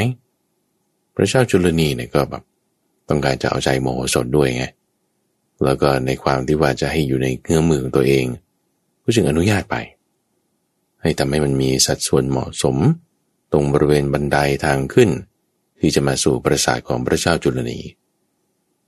[1.14, 2.42] พระเจ้าจุลนีเนี่ยก็แบบ
[3.08, 4.64] ต้องการจะเอาใจโมโหสดด้วยไง
[5.64, 8.24] แล้วก็ในความที่ว่าจะให้อยู่ในเงื้อมือของตัวเอง
[9.02, 9.76] ก็จึงอนุญาตไป
[11.02, 12.76] ให้ทำให้มันมีสัดส่วนเหมาะสม
[13.52, 15.10] ตรงบริเวณบันไดาทางขึ้น
[15.80, 17.80] ที่จะมาสู่ปราสาทของพระเจ้าจุลนี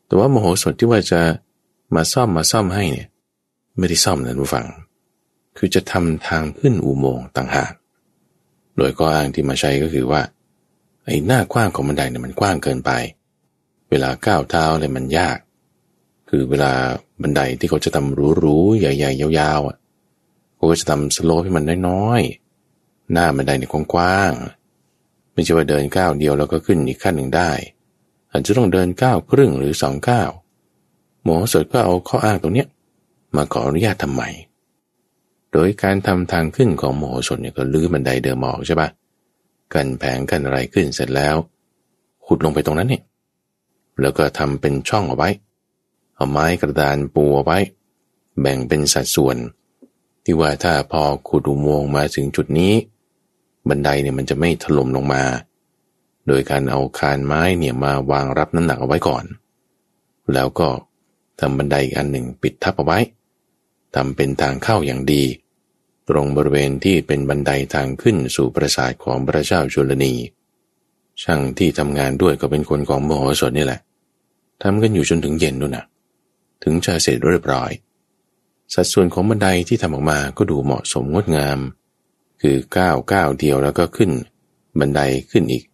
[0.07, 1.21] แต่ว่าโมโหสถที่ว่าจะ
[1.95, 3.09] มาซ่อมมาซ่อมให้เนี่ย
[3.79, 4.67] ไม่ได้ซ่อมนะผู้ฟัง
[5.57, 7.73] คือจะทำทางขึ้นอุโมงค์ต่างหาก
[8.77, 10.23] โดยก็อ้างที่มาใช้ก็คือว่า
[11.05, 12.91] ไอ้หน้ากว้างของบันไดเนี่ยมันกว้างเกินไป
[13.91, 15.39] เวลาก้าวเท้าเลยมันยาก
[16.29, 16.73] คือเวลา
[17.23, 19.77] บันไดที่เขาจะทำรู้ๆใหญ่ๆยาวๆอะ
[20.71, 27.51] ก็จะทำสโลปให้มันน้อยๆหน้าบันไดเนี่ยกว้างๆไม่ใช่ว่าเดินก้าวเดียวแล้วก็ขึ้นอีกขั้นหนึ่งได้
[28.31, 30.31] อาจจะต้องเดินก้าวครึ่งหรือสองก้าว
[31.25, 32.69] หมอสดก็เอาข้ออ้างตรงเนี้ย
[33.37, 34.29] มาขออนุญาตทำใหม่
[35.53, 38.89] โดยการทำทางขึ้นของหมอสดเนี่ยก็ลื้อบันไดเดิมออกใช่ปะ
[39.75, 41.37] กันแผงกันอะไรขึ้นเสร็จแล้ว
[42.27, 43.03] ขุดลงไปตรงนั้นเนี่ย
[44.01, 45.29] แล้วก็ทำเป็นช่องเอาไว้
[46.17, 47.59] เอาไม้กระดานปูเอาไว้
[48.41, 49.37] แบ่งเป็นสัดส่วน
[50.25, 52.73] ที่ว่าถ้าพอขุดอุโมงค์มาถึงจุดนี้
[53.69, 55.23] บันไดเนี่ยมันจะไม่ถล่มลงมา
[56.27, 59.25] โดยการเอาคานไม้เนี่ยมาวางรับน้ำหนักเอาไว้ก่อน
[60.33, 60.69] แล้วก็
[61.41, 62.99] ทำบันไดอีกอันหนึ่งปิดทับเอาไว้
[63.95, 65.25] ทำเป็นทางเข้าอย่างดี
[66.09, 70.15] ตรงบริเวณที่เป็นบันไดทางขึ้นสู่ปราสาทของพระเจ้าจุลนี
[71.23, 73.81] ช่างที่ทำงานด้วยก็เป็นคนของมโหสถนี่แหละ
[74.63, 75.85] ทำกันอยู่จนถึงเย็นด้วยนะ
[76.63, 77.71] ถึงจะเสร็จเรียบร้อย
[78.73, 81.59] สัดส่วนของบันไดที่ทำออกมาก็ดูเหมาะสมงดงาม
[82.43, 84.11] คือก้าวก้าวเดียวแล้วก็ขึ้น
[84.79, 85.01] บันได
[85.31, 85.65] ขึ้นอีก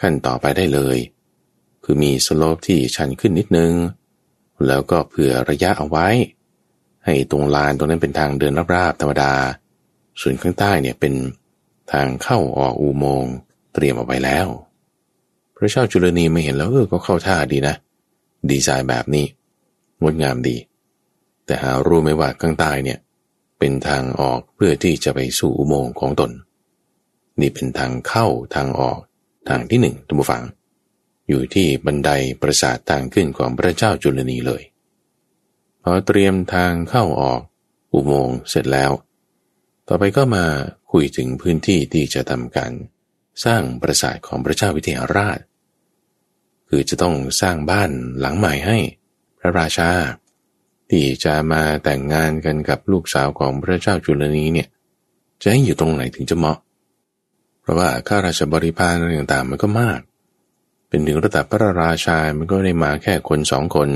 [0.00, 0.98] ขั้นต่อไปได้เลย
[1.84, 3.72] คือมีสโลปที่ชันขึ้นนิดนึง
[4.66, 6.08] แล้วก็เผื่อระยะเอาไว้
[7.04, 9.32] ให้ตรงลานตรงนั้นเป็นทางเดินราบๆธรรมดา
[10.20, 11.14] ส่วนข้างใต้เนี่ยเป็น
[11.92, 13.34] ทางเข้าออกอุโมงค์
[13.74, 14.46] เตรียมเอาไว้แล้ว
[15.54, 17.74] พระเจ้าจุลนีไม่เห็นแล้วเออก็เข้าท่าดีนะ
[18.50, 19.26] ดีไซน์แบบนี้
[20.02, 20.56] งดงามดี
[21.50, 22.98] แต่หารู้ไหมว่าข้างใต้เนี่ย
[23.58, 26.30] เป็นทางออกเพื่อที่จะไปสู่อุโมงค์ของตน
[27.40, 28.98] นี่เป็นทางเข้าทางออก
[29.48, 30.44] ทางที่หนึ่งทุกฝัง
[31.28, 32.10] อยู่ที่บันได
[32.42, 34.62] ประสาททางขึ้นของพระเจ้าจุลนีเลย
[35.82, 37.40] พอเตรียมทางเข้าออก
[37.92, 38.92] อุโมงค์เสร็จแล้ว
[39.86, 40.44] ต่อไปก็มา
[40.92, 42.72] คุยถึงพื้นที่ที่จะทำการ
[43.44, 45.38] สร้างปราสาทของพระเจ้าวิเทหราช
[46.68, 48.78] คือจะต้องสร้างบ้านหลังใหม่ให้
[49.38, 49.90] พระราชา
[50.90, 54.68] ที่จะมาแต่งงานกันกับลูกสาวของพระเจ้าจุลนีเนี่ย
[55.42, 56.58] จะให้อยู่ตรงไหนถึงจะเหมาะ
[57.60, 60.00] เพราะว่าข้าราชบริพารอะไรต่างๆมันก็มาก
[60.88, 63.88] เป็นถึงระดับพระราชา มันก็ได้มาแค่คนสองคน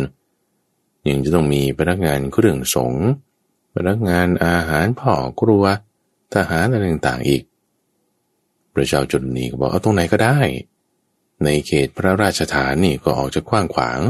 [1.09, 2.93] ยังจะต้องมีพนักงานเครื่องสง
[3.75, 5.65] พนักงานอาหารพ่อครัว
[6.35, 7.43] ทหารอะไรต่างๆอีก
[8.73, 10.39] พระเจ้าจุลนีก็บอกเอาตรงไหนก็ได้
[11.45, 14.01] ในเขตพระราชฐานนี่ก็ออกจะกว้างขวาง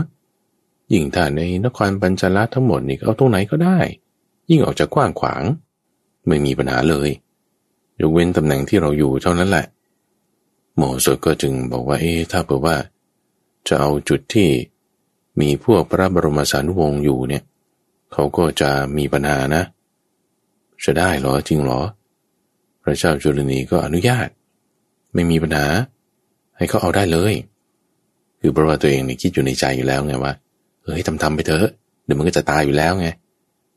[0.92, 3.78] ยิ่งถ้าในนครปัญจลัทั้งหมดนี่เอาตรงไหนก็ได้
[4.50, 5.42] ยิ่งออกจะกกว้างขวาง
[6.26, 7.08] ไม่มีปัญหาเลย
[8.00, 9.66] ยกเว้นตำแหน่งที่เราอยู่เท่านั้นแหละ
[10.76, 12.76] โมสดก็จึงบอกว่าเอ๊ถ้าเผื่อว่า
[13.68, 14.48] จะเอาจุดที่
[15.40, 17.42] มีพวกพระบรมสารุวงศ์อยู่เนี่ย
[18.12, 19.62] เขาก็จะมีปัญหานะ
[20.84, 21.80] จะได้หรอจริงหรอ
[22.82, 24.28] พระเจ้าจุลนีก็อนุญาต
[25.14, 25.66] ไม่มีปัญหา
[26.56, 27.34] ให้เขาเอาได้เลย
[28.40, 30.32] คือเพราะว่าตัวเองเนี่ยคิดอยู่ในใจอยู่แล้วไงว่า
[30.84, 31.68] เฮ้ยทำทำไปเถอะ
[32.04, 33.08] เดี๋ยวมันก็จะตายอยู่แล้วไง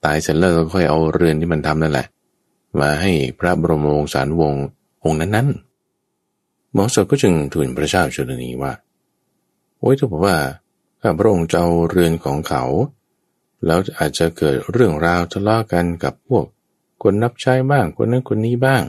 [0.06, 2.08] ตายเสร็จแล้วก็ค่อยเอาเรือนที่มันทำนั่นแหละ
[2.80, 4.64] มาให้พระบรมวงศานุวงศ์
[5.04, 8.74] องค์นั้นๆหมอสดก็จึงทูลพระเจ้าจุลนีว่า
[9.80, 10.36] โอ้ยถ้าบอกว่า
[11.02, 12.64] ข้าพระองค์จะเอาเรือนของเขา
[13.66, 16.46] แล้วอาจจะเกิดเรื่องราวทะเลาะกันกับพวก
[17.04, 18.84] คนนับใช้บ้างคนนั้นคนนี้บ้าง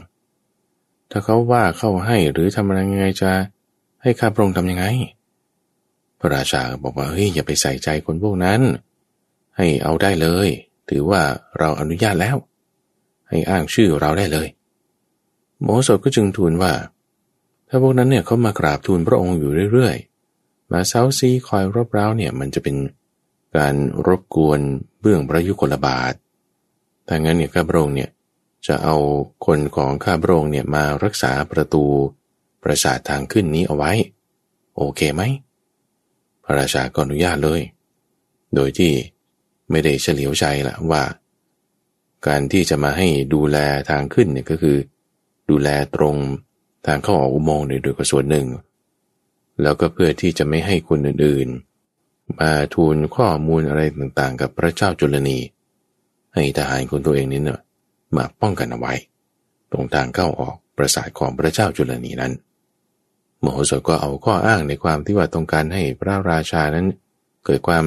[1.11, 3.31] ถ้าเขาว่าเข้าให้หรือทำอะไรยังไงจะ
[4.01, 4.85] ให้ข้าพระองค์ทำยังไง
[6.19, 8.61] พระราชาบอกว่าเฮ้ยอย่าไปใส่ใจคนพวกนั้น
[9.57, 10.49] ให้เอาได้เลย
[10.89, 11.21] ถือว่า
[11.59, 12.37] เราอนุญาตแล้ว
[13.29, 14.47] ให้อ้างชื่อเราได้เลย
[15.61, 16.73] โมโสก็จึงทูลว่า
[17.67, 22.75] ถ้าพวกนั้นเนี่ยเขามากราบทูลพระองค์อยู่เรื่อยๆ มาเซาซีคอยรบเร้าเนี่ยมันจะเป็น
[23.57, 23.75] การ
[24.07, 24.59] รบกวน
[24.99, 26.13] เบื้องพระยุคลบาท
[27.07, 28.09] ถ้างั้นเนี่ยข้าพระองค์เนี่ย
[28.67, 28.95] จะเอา
[29.45, 31.83] คนของข้าพระองค์เนี่ยมารักษาประตู
[32.63, 33.91] ประสาททางขึ้นนี้เอาไว้
[34.75, 35.21] โอเคไหม
[36.49, 37.61] ระราชาก็อนุญาตเลย
[38.55, 38.91] โดยที่
[39.71, 41.03] ไม่ได้เฉลียวใจละว่า
[42.27, 43.57] การที่จะมาให้ดูแล
[43.89, 44.77] ทางขึ้นเนี่ยก็คือ
[45.49, 46.15] ดูแลตรง
[46.87, 48.47] ทางเข้าออกอุโมงค์โดยกส่วนหนึ่ง
[49.61, 55.39] แล้วก็เพื่อที่จะไม่ให้คนอื่นๆ มาทูลข้อมูลอะไรต่างๆ กับพระเจ้าจุลนี
[56.33, 57.61] ให้ทหารคนตัวเองนี้เนี่ย
[58.15, 58.93] มาป้องกันเอาไว้
[59.71, 62.33] ตรงทางเข้าออกประสาทของพระเจ้าจุลนีนั้น
[63.43, 66.87] มโหสถก็เอาข้ออ้างในความที่ว่าต้องการให้พระราชานั้น
[67.45, 67.85] เกิดความ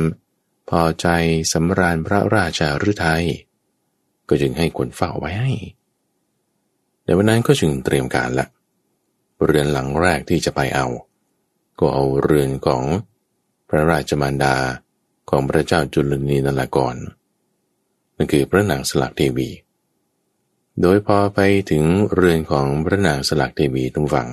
[0.70, 1.06] พอใจ
[1.52, 3.24] สำราญพระราชาฤทัย
[4.28, 5.52] ก็จึงให้คนเฝ้าไว้ให้
[7.04, 8.46] ในวันนั้นก็จึงเตรียมการละ
[9.44, 10.86] เรือนหลังแรกที่จะไปเอา
[11.78, 12.82] ก็เอาเรือนของ
[13.68, 14.56] พระราชมารดา
[15.30, 16.96] ของพระเจ้าจุลนีนันละก่อน
[18.16, 19.50] นั่นคือพระนางสลักเทวี
[20.80, 21.84] โดยพอไปถึง
[22.14, 24.28] เรือนของพระนางสลักเทวีตรงฝั่ง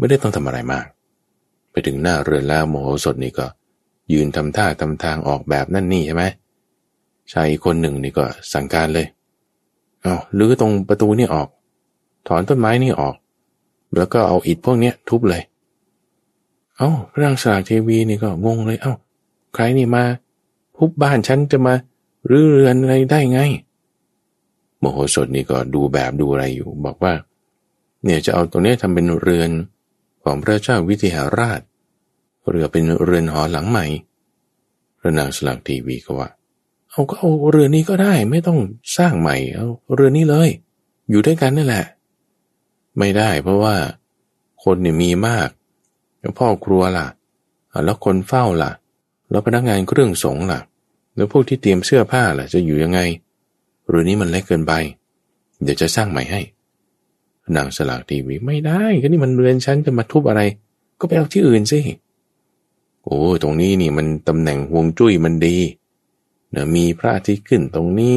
[0.00, 0.86] ไม่ได้ต้องทำอะไรมาก
[1.70, 3.46] ไปถึงหน้าเรือนแล้วโมโหสดนี่ก็
[4.12, 6.24] ยืนทำท่าทำทางออกแบบนั่นนี่ใช่ไหม
[7.32, 9.06] ชายคนหนึ่งนี่ก็สั่งการเลย
[10.02, 11.48] เอาลื้อตรงประตูนี่ออก
[12.28, 13.14] ถอนต้นไม้นี่ออก
[13.96, 15.42] แล้วก็เอาอิฐพวกนี้ทุบเลย
[16.78, 18.94] เอา้าพระนางสลากเทวีนี่ก็งงเลย เอา้า
[19.54, 20.04] ใครนี่มา
[20.76, 21.74] พุบบ้านฉันจะมา
[22.30, 23.40] รื้อเรือนอะไรได้ไง
[24.78, 27.12] โมโหสดนี่ก็ดูแบบดูอะไรอยู่ บอกว่า
[28.04, 29.50] เนี่ยจะเอาตรงนี้ทำเป็นเรือน
[30.22, 31.60] ของพระเจ้าวิเทหราช
[32.48, 33.86] เรือเป็นเรือนหอหลังใหม่
[34.98, 36.28] พระนางสลักทีวีก็ว่า
[36.90, 38.58] เอาก็เอาเรือนนี้ก็ได้ไม่ต้อง
[38.96, 40.48] สร้างใหม่เอาเรือนนี้เลย
[41.10, 41.84] อยู่ด้วยกันนั่นแหละ
[42.98, 43.76] ไม่ได้เพราะว่า
[44.64, 45.48] คนเนี่ยมีมาก
[46.18, 47.06] แล้วพ่อครัวล่ะ
[47.84, 48.72] แล้วคนเฝ้าล่ะ
[49.30, 50.60] แล้วพนักงานเครื่องสงล่ะ
[51.16, 53.00] แล้วพวกที่เตรียมเสื้อผ้าล่ะจะอยู่ยังไง
[53.88, 54.72] หรือนี้มันเล็กเกินไป
[55.62, 56.40] เดี๋ยวจะสร้างใหม่ให้
[57.56, 60.42] นางสลากทีวีไม่ได้ก็นี่มันเรือนฉันจะมาทุบอะไร
[61.00, 61.80] ก็ไปเอาที่อื่นสิ
[63.04, 65.56] โอ้ตรงนี้นี่มันตำแหน่งห่วงจุ้ยมันดี
[66.52, 68.16] เนะมีพระอาทิตย์ขึ้นตรงนี้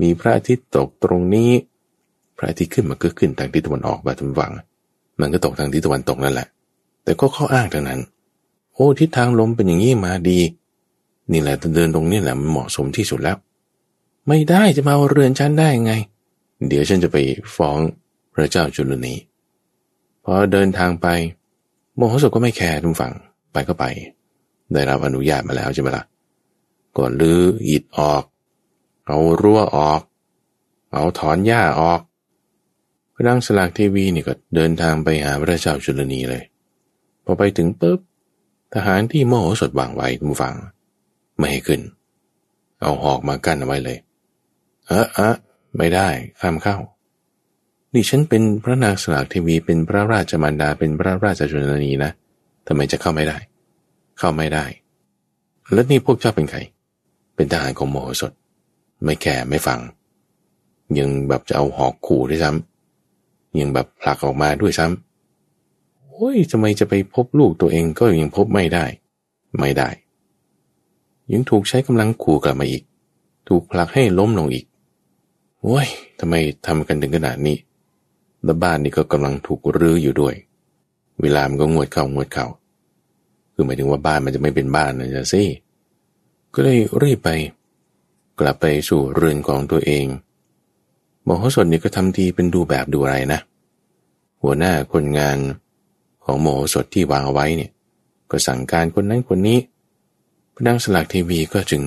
[0.00, 1.50] มีพระอาทิตย์ตกตรงนี้
[2.36, 4.52] พระอาทิตย์ขึ้นมันก็ขึ้นทางทิศตะวันออกบาทวัง
[5.20, 6.46] มันก็ตกทางทิศตะวันตกนั่นแหละ
[7.04, 8.00] แต่ก็ข้ออ้างทั้งนั้น
[8.74, 10.40] โอ้ทิศทางลมเป็นอย่างนี้มาดี
[11.32, 13.36] นี่แหละเดินตรงนี้แหละมันเหมาะสมที่สุดแล้ว
[14.28, 15.92] ไม่ได้จะมาเรือนฉันได้ไง
[16.68, 17.18] เดี๋ยวฉันจะไป
[17.56, 17.78] ฟ้อง
[18.40, 19.14] ระเจ้าจุลนี
[20.24, 21.06] พอเดินทางไป
[21.96, 23.12] โมโหสก็ไม่แคร์ทุกฝั่ง
[23.52, 23.84] ไปก็ไป
[24.72, 26.04] ได้รับอนุญาตมาแล้วใช่ไหมละ่ะ
[26.98, 28.24] ก่อนลื้ออิดออก
[29.06, 30.00] เอารั้วออก
[30.92, 32.00] เอาถอนหญ้าออก
[33.14, 36.42] พระนางสลากเทวีนี่ก็เดินทางไปหาพระเจ้าจุลนีเลย
[37.24, 37.98] พอไปถึงปุ๊บ
[38.74, 40.54] ทหารที่โมโหสดวางไว้ทุกฝั่ง
[41.38, 41.80] ไม่ให้ขึ้น
[42.80, 43.98] เอาหอกมากั้นเอาไว้เลย
[44.86, 45.36] เออเอะ
[45.76, 46.08] ไม่ได้
[46.40, 46.76] ห้ามเข้า
[47.94, 52.10] นี่ฉันเป็นพระนางสลากเทวีเป็นพระราชมารดาเป็นพระราชชนนีนะ
[52.66, 53.38] ทำไมจะเข้าไม่ได้
[54.18, 54.64] เข้าไม่ได้
[55.72, 56.58] แล้วนี่พวกเจ้าเป็นใคร
[57.34, 58.32] เป็นทหารของโมโหสด
[59.04, 59.80] ไม่แก่ไม่ฟัง
[60.98, 68.84] ยังแบบจะเอาหอกขู่ด้วยซ้ำยังแบบผลักออกมาด้วยซ้ำโอ้ยทำไมจะไปพบลูกตัวเองก็ยังพบไม่ได้
[69.58, 69.88] ไม่ได้
[71.32, 72.82] ยังถูกใช้กำลังขู่กลับมาอีก
[73.48, 74.64] ถูกผลักให้ล้มลงอีก
[75.62, 75.86] โอ้ย
[76.20, 76.34] ทำไม
[76.66, 77.56] ทำกันถึงขนาดนี้
[78.44, 80.34] แล้วบ้านนี่ก็กำลังถูกรื้ออยู่ด้วย
[81.22, 82.46] เวลามันก็งวดเข่างวดเข่า
[83.52, 85.42] คือหมายถึงว่าบ้านมันจะไม่เป็นบ้านนะจ๊ะสิ
[86.54, 87.30] ก็เลยรีบไป
[88.40, 90.06] กลับไปสู่เรือนของตัวเอง
[91.24, 93.40] หมอสดนี่ก็ทำทีเป็นดูแบบดูอะไรนะ
[94.42, 95.38] หัวหน้าคนงาน
[96.24, 97.70] ของหมอสดที่วางเอาไว้เนี่ย
[98.30, 99.58] ก็สั่งการคนนั้นคนนี้
[100.54, 101.82] พนังสลักทีวีก็จึง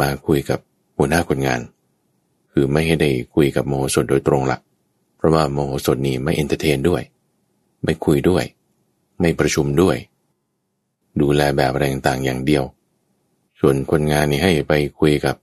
[0.00, 0.58] มาคุยกับ
[0.96, 1.60] หัวหน้าคนงาน
[2.52, 4.58] คือไม่ให้ได้คุยกับมโหสถโดยตรงล่ะ
[5.20, 7.02] เพราะว่ามโหสถนี่ไม่ entertain ด้วย
[7.84, 8.44] ไม่คุยด้วย
[9.20, 9.96] ไม่ประชุมด้วย
[11.20, 12.64] ดูแลแบบอะไรต่างๆอย่างเดียว
[13.60, 15.36] ส่วนคนงานนี่ให้ไปคุยกับ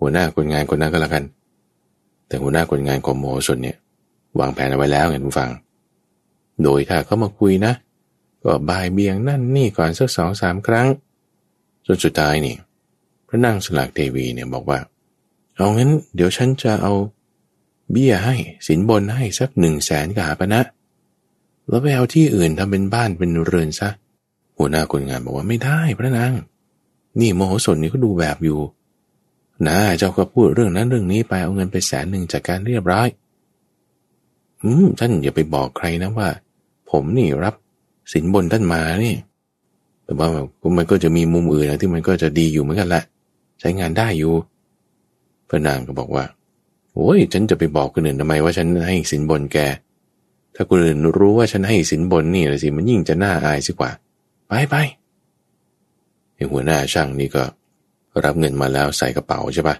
[0.00, 1.24] หัวหน้าคนงานคนนั้นก็แล้วกัน
[2.26, 3.76] แต่หัวหน้าคนงานของมโหสถเนี่ย
[4.38, 5.50] วางแผนเอาไว้แล้วไงท่านผู้ฟัง
[6.62, 7.72] โดยถ้าเขามาคุยนะ
[8.44, 10.86] ก็บ่ายเบี่ยงนั่นนี่ก่อนสักสองสามครั้ง
[11.86, 12.54] จนสุดท้ายนี่
[13.28, 14.78] พระนางสลากเทวีเนี่ยบอกว่า
[15.56, 16.92] เอางั้นเดี๋ยวฉันจะเอา
[17.90, 20.60] เบี้ยให้สินบนให้สักหนึ่งแสนกาปณะ
[21.68, 23.88] แล้วไปเอาที่อื่นทำเป็นบ้านเป็นเรือนซะ
[24.56, 26.32] หัวหน้าคนงานบอกว่าไม่ได้พระนาง
[27.20, 28.58] นี่โมโหสนนี่ก็ดูแบบอยู่
[29.68, 33.08] นะเจ้าก็พูดเรื่องนั้นเรื่องนี้ไปเอาเงินไปแสนหนึ่งจากการเรียบร้อย
[34.62, 36.28] อืมท่านอย่าไปบอกใครนะว่า
[36.90, 37.54] ผมนี่รับ
[38.12, 39.14] สินบนท่านมานี่
[40.04, 40.28] แต่ว่า
[40.76, 43.02] มันก็จะมีมุมอื่นนะที่มันก็จะดีอยู่เหมือนกันแหละ
[43.60, 44.32] ใช้งานได้อยู่
[45.48, 46.24] พระนางก็บอกว่า
[46.94, 49.58] โอ้ยฉันจะไปบอกคนอื่นทำไมว่าฉันให้สินบนแก
[50.54, 53.90] ถ้าคนอื่นรู้ว่าฉันให้สินบนนี่ละสิมันยิ่งจะน่าอายสิกว่า
[54.48, 54.74] ไปไป
[56.34, 57.44] ไอหัวหน้าช่างนี่ก็
[58.24, 59.76] รับเงินมาแล้วใส่กระเป๋าใช่ปะ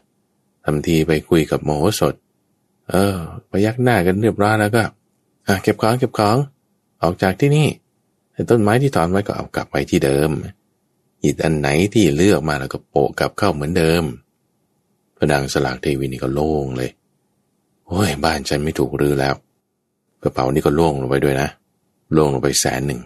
[0.65, 2.15] ทำทีไปคุยกับโมโหสด
[2.89, 3.17] เออ
[3.49, 4.83] ไปยักหน้ากันเรียบร้อยแล้วก็
[5.47, 6.37] อะเก็บของเก็บของ
[7.03, 7.69] ออกจากที่นี่
[8.33, 10.31] แต่ต้นไม้ที่ถอนไว้ก็เอากลับไปที่เดิม
[11.23, 14.05] อิฐอันไหนที่เลือกมาแล้วก็โปะกลับเข้าเหมือนเดิม
[15.17, 16.91] พระนางสลากเทวีนี่ก็โล่งเลย
[17.91, 19.35] โอ้ยบ้านฉันไม่ถูกรื้อแล้ว
[20.23, 21.49] กระเป๋านี่ก็โล่งลงไปด้วยนะ
[22.13, 23.01] โล่งลงไปแสนหนึ่ง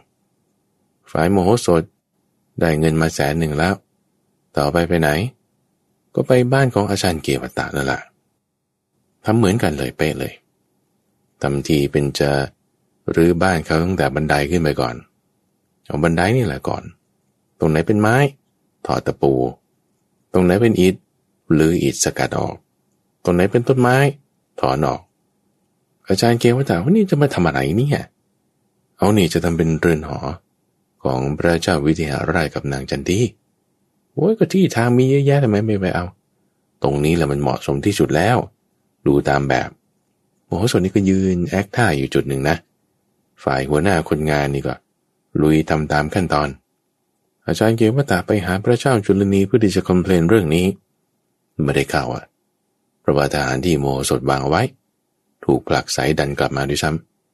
[1.11, 1.83] ฝ่ายโมโหสด
[2.61, 3.75] ได้เงินมาแสนหนึ่งแล้ว
[4.57, 5.11] ต่อไปไปไหน
[6.14, 8.01] ก็ไปบ้านของอาจารย์เกวตานั่นแหละ
[9.25, 10.33] ทำเหมือนกันเลยเป๊ะเลย
[11.42, 12.31] ทำทีเป็นจะ
[13.14, 14.94] รื้อบ้านเขาตั้งแต่บันไดขึ้นไปก่อน
[15.87, 16.83] เอาบันไดนี่แหละก่อน
[17.59, 18.16] ตรงไหนเป็นไม้
[18.87, 19.33] ถอดตะปู
[20.33, 20.94] ตรงไหนเป็นอิฐ
[21.55, 22.55] หรืออิฐสกัดออก
[23.25, 23.97] ตรงไหนเป็นต้นไม้
[24.60, 25.00] ถอนออก
[26.08, 28.00] อาจารย์เกว่าต่ว่านี่จะมาทำอะไรเนี่ย
[28.98, 30.18] เอานี่จะทำเป็นเรือนหอ
[31.04, 33.20] ของพระเจ้าวิเทหราชกับนางจันที
[34.14, 36.04] โอ้ยก็ที่ทางมีเยอะแยะทำไมไม่ไปเอา
[36.82, 38.36] ตรงนี้แหละมันเหมาะสมที่สุดแล้ว
[39.06, 39.68] ดูตามแบบ
[40.46, 42.56] โอ้โหส่วนนี้ก็ยืนแอคท่าอยู่จุดหนึ่งนะ
[43.44, 44.74] ฝ่ายหัวหน้าคนงานนี่ก็
[45.42, 46.48] ลุยทำตามขั้นตอน
[47.46, 50.66] อาจารย์เกวตาไปหาพระเจ้าจุลนีเพื่อที่จะคอมเพลนเรื่องนี้
[51.62, 52.24] ไม่ได้ข่าวอะ
[53.04, 54.62] พระบาทหารที่โมสดวางเอาไว้
[55.44, 56.90] ถูกผลักไสดันกลับมาด้วยซ้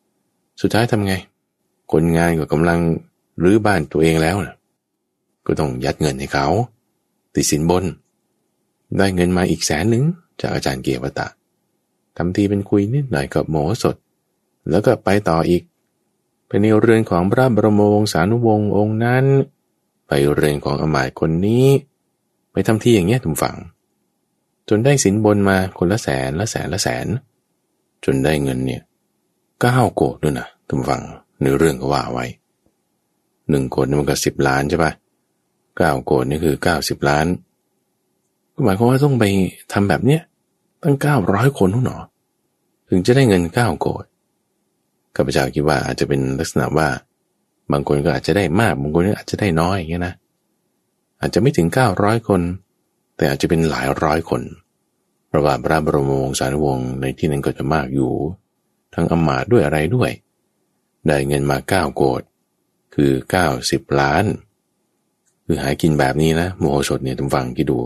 [0.08, 1.14] ำสุดท้ายทำไง
[1.92, 2.80] คนงานก็กำลัง
[3.42, 4.56] รื้อบ้านตัวเองแล้วนะ
[5.46, 6.46] ก็ต้องยัดเงินให้เขา
[7.34, 7.84] ติดสินบน
[8.98, 10.04] ได้เงินมาอีกแสนหนึ่ง
[10.40, 11.26] จากอาจารย์เกวตา
[12.16, 13.96] ทำทีเป็นคุยนิดหน่อยกับโมสด
[14.70, 15.62] แล้วก็ไปต่ออีก
[16.46, 19.24] ไปในเรือนของพระบรมวงศานุวงศ์องค์นั้น
[20.06, 21.66] ไปเรือนของอมาตคนนี้
[22.52, 23.56] ไปทำที่อย่างเงี้ยทุกฝัง
[24.72, 27.06] จนได้สินบนมาคนละแสนละแสนละแสน
[28.04, 28.82] จนได้เงินเนี่ย
[29.62, 31.02] ก้าโกดด้วยนะทุกฝัง
[31.42, 32.26] ในเรื่องก็ว่าไว้
[33.50, 34.92] หนึ่งโกดนี่มันก็สิบล้านใช่ปะ
[35.76, 37.26] เก้าโกดนี่คือเก้าสิบล้าน
[38.64, 39.24] หมายความว่าต้องไป
[39.72, 40.22] ทำแบบเนี้ย
[40.82, 41.96] ตั้งเก้าร้อยคนทุกหนอ
[42.88, 44.04] ถึงจะได้เงินเก้าโกด
[45.16, 46.88] ข้าพเจ้าคิดว่าอาจจะเป็นลักษณะว่า
[47.72, 50.14] บางคนก็อาจจะได้มากบางคนก็อาจจะได้น้อยอย่างเงี้ยนะ
[51.20, 52.40] อาจจะไม่ถึงเก้าร้อยคน
[53.20, 54.42] แต่อาจจะเป็นหลายร้อยคน
[55.28, 58.12] เพราะว่าพระบรมวงศานุวงศ์ในที่นั้นก็จะมากอยู่
[58.94, 60.10] ทั้งอมาตด้วยอะไรด้วย
[61.06, 62.22] ได้เงินมาเก้าโกด
[62.94, 64.24] คือเก้าสิบล้าน
[65.44, 67.78] คือหากินแบบนี้นะโมโหสดเนี่ยทุกฝังที่ดู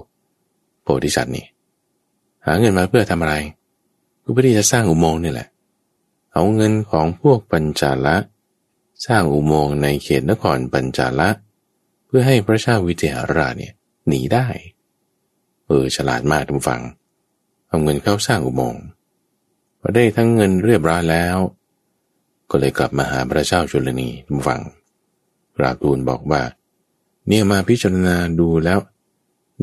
[0.82, 1.46] โพธิสัตว์นี่
[2.46, 3.34] หาเงินมาเพื่อทำอะไร
[4.22, 5.48] ก็เพื่อที่จะสร้างอุโมงค์นี่แหละ
[6.32, 8.16] เอาเงินของพวกปัญจาละ
[9.06, 11.28] สร้างอุโมงค์ในเขตนครปัญจาละ
[12.06, 13.72] เพื่อให้พระชาวิเทหราเนี่ย
[14.08, 14.46] หนีได้
[15.66, 16.83] เออฉลาดมากทุกฝัง
[17.68, 18.83] เอาเงินเข้าสร้างอุโมงค์
[19.81, 21.37] พอได้ทั้งเงินเรียบร้อยแล้ว
[22.50, 24.62] ก็เลยกลับมาหาพระเจ้าจุลนีทุกฝัง
[25.57, 26.42] กราบทูลบอกว่า
[27.29, 28.79] เนี่ยมาพิจารณาดูแล้ว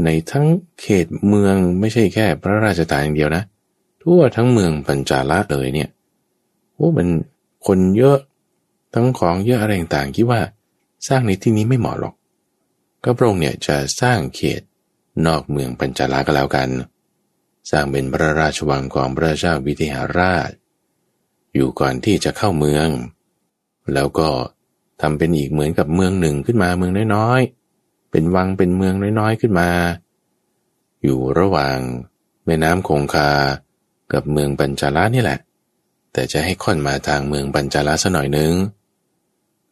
[0.04, 0.46] ในทั้ง
[0.82, 3.44] เขตเมืองไม่ใช่แค่พระราชฐานอย่างเดียวนะ
[4.02, 5.90] ทั่วทั้งเมืองปัญจาละเลยเนี่ย
[6.76, 7.08] โอ้มัน
[7.68, 8.18] คนเยอะ
[8.94, 10.42] ทั้งของเยอะอะไรต่างคิดว่า
[11.08, 12.16] สร้างในที่นี้ไม่เหมาะหรอก
[13.04, 14.62] ก็พระองค์เนี่ยจะสร้างเขต
[15.26, 16.69] นอกเมืองปัญจาลาก็แล้วกัน
[17.69, 20.50] สร้างเป็นพระราชวังของพระเจ้าวิเทหราช
[21.56, 22.88] อยู่ก่อนที่จะเข้าเมือง
[23.93, 24.30] แล้วก็
[25.02, 29.69] ทำเป็นอีกเหมือนกับเมืองหนึ่งขึ้นมาเมืองน้อยๆ เป็นวังเป็นเมืองน้อยๆขึ้นมา
[31.04, 31.78] อยู่ระหว่าง
[32.45, 33.30] แม่น้ำคงคา
[34.13, 35.39] กับเมืองปัญจาลานี่แหละ
[36.13, 38.54] แต่จะให้ค่อนมาทางเมืองปัญจาลาสัหน่อยนึง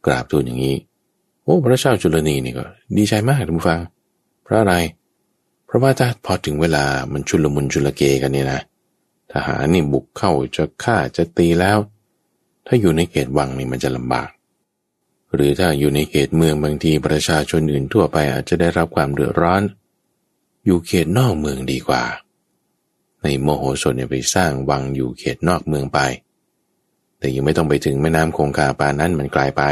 [0.05, 0.77] กราบทูลอย่างนี้
[1.43, 2.63] โอ้พระเจ้าจุลนีนี่ก็
[2.97, 3.79] ดีใจมากท่านผู้ฟัง
[4.43, 8.61] เพราะอะไรเพราะว่าถ้าพอถึงเวลามันชุลมุนชุลเกกันเนี่ยนะ
[9.31, 11.77] ทหารนี่บุกเข้าจะฆ่าจะตีแล้ว
[12.67, 14.29] ถ้าอยู่ในเขตวังนี่มันจะลำบาก
[15.33, 19.61] หรือถ้าอยู่ในเขตเมืองบางทีประชาชนอื่นทั่วไปอาจจะได้รับความเดือดร้อน
[20.65, 22.03] อยู่เขตนอกเมืองดีกว่า
[23.21, 25.99] ในโมโหสถเนี่ยไปสร้างวังอยู่เขตนอกเมืองไป
[27.19, 29.63] แต่ยังไม่ต้องไปถึงแม่น้ำคงคาปานั้นมันไกลไป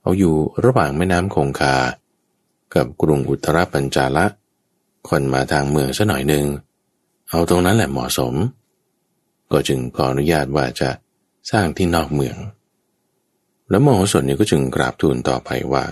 [0.00, 1.74] เอาอยู่ระหว่างแม่น้ำคงคา
[2.74, 4.26] กับกรุงอุตรปัญจาละ
[5.10, 6.44] คนมาทางเมืองซะหน่อยหนึ่ง
[7.30, 8.34] เอาตรงนั้นแหละเหมาะสม
[9.50, 10.90] ก็จึงขออนุญาตว่าจะ
[11.50, 12.36] สร้างที่นอกเมือง
[13.68, 15.84] แล้วมโหสถเนี่ยก็จึงกราบทูลต่อไปว่า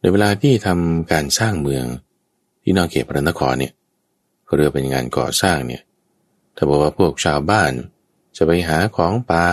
[0.00, 1.84] ในเวลาที่ทำการสร้างเมือง
[2.62, 3.72] ที่นอกเขตพระนครเนี่ย
[4.54, 5.82] เรือเป็นงานก่อสร้างเนี่ย
[6.56, 7.72] ถ้าบอกว่าพวกชาวบ้าน
[8.36, 9.46] จะไปหาของป่า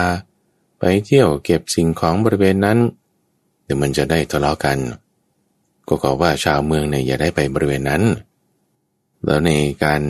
[0.78, 2.78] ไปเที่ยวเก็บสิ่งของบริเวณนั้น
[3.64, 4.78] เดี๋ยวมันจะได้ทะเลาะกัน
[5.88, 8.02] ก็ขอว่าชาวเมืองเนี่ยอย่าได้ไปบริเวณนั้น
[9.24, 9.50] แล้วใน
[9.84, 10.00] การ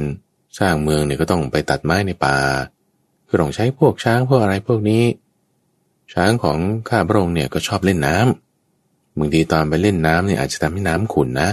[0.61, 2.37] สร้างเมืองเนี่ยก็ต้องไปตัดไม้ในป่า
[3.27, 5.05] คือต้องใช้พวกช้างพวกอะไรพวกนี้
[6.15, 11.51] ช้างของข้าพระองค์เนี่ยก็ชอบเล่นน้ำบางทีตอนไปเล่นน้ำเนี่ยอาจจะทำให้น้ำขุ่นนะ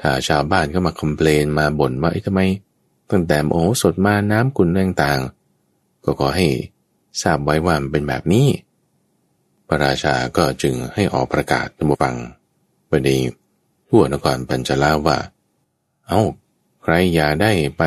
[0.00, 2.40] ถ้าชาวบ้านก็มาคอมเพลนมาบ่นว่าไอ้ทำไม
[3.10, 4.68] ตั้งแต่โอ้สดมาน้ำกุ่น
[5.02, 6.46] ต่างๆ ก็ขอให้
[7.22, 8.46] ทราบไว้ว่ามันเป็นแบบนี้
[9.68, 12.16] พระราชาก็จึงให้ออกประกาศตัมฟัง
[12.88, 13.10] ไปใน
[13.88, 15.18] ทั่วนครปัญจลาว่า
[16.08, 16.22] เอา้า
[16.88, 17.82] ใครอย่าได้ไป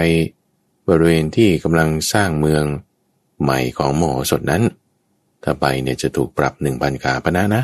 [0.88, 2.66] บริเวณที่กำลังสร้างเมือง
[3.42, 4.64] ใหม่ของโมโหสดนั้น
[5.44, 7.64] ถ้าไปเนี่ยจะถูกปรับหนึ่งพันกาพนะนะ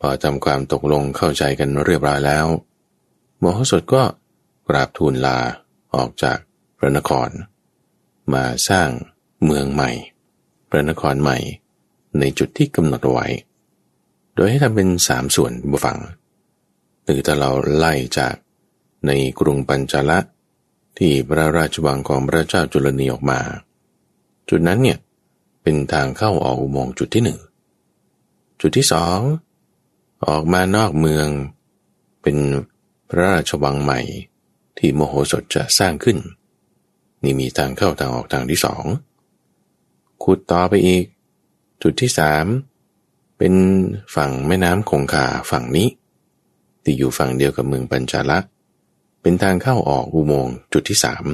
[0.00, 2.46] พอทำความตกลงเข้าใจกันเรียบร้อยแล้ว
[3.38, 4.02] โมโหสถก็
[4.68, 5.38] กราบทูลลา
[5.94, 6.38] ออกจาก
[6.78, 7.28] พระนคร
[8.32, 8.88] มาสร้าง
[9.44, 9.90] เมืองใหม่
[10.68, 11.38] พระนครใหม่
[12.18, 13.26] ในจุดที่กำหนดไว้
[14.34, 15.98] โดยให้ทำเป็นสามส่วนบุฟัง
[17.04, 18.34] หรือถ้าเราไล่จาก
[19.06, 20.18] ในกรุงปัญจละ
[20.98, 23.40] ที่พระราชวังของพระเจ้าจุลนีออกมา
[24.48, 24.98] จุดนั้นเนี่ย
[25.62, 27.38] เป็นทางเข้าออกอุโมงค์จุดที่หนึ่ง
[28.60, 29.18] จุดที่สอง
[30.26, 31.28] ออกมานอกเมือง
[32.22, 32.36] เป็น
[33.08, 34.00] พระราชวังใหม่
[34.78, 36.18] ที่โมโหสถจะสร้างขึ้น
[37.22, 38.84] นี่มีทางเข้าทางออกทางที่สอง
[40.24, 41.04] ขุดต่อไปอีก
[41.82, 42.46] จุดที่สาม
[43.38, 43.54] เป็น
[44.14, 45.88] ฝั่งแม่น้ำคงคาฝั่งนี้
[46.82, 48.38] ที่อยู่ฝั่งเดียวกับเมืองปัญจาละ
[49.26, 51.24] เป็นทางเข้าออกอุโมงค์จุดที่สาม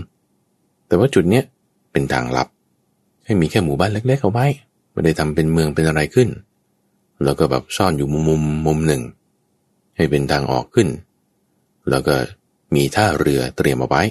[0.87, 1.45] แต่ว่าจุดเนี้ย
[1.93, 2.49] เป็นทางลับ
[3.25, 4.47] ให้มีแค่หมู่บ้านเล็กๆเอาไว้
[4.93, 6.29] ไม่ได้ทำเป็นเมืองเป็นอะไรขึ้น
[7.25, 9.03] แล้วก็แบบซ่อนอยู่มุมมุมมุมหนึ่ง
[9.97, 10.89] ให้เป็นทางออกขึ้น
[11.91, 12.15] แล้วก็
[12.75, 14.03] มีท่าเรือเตรียมเอาไว้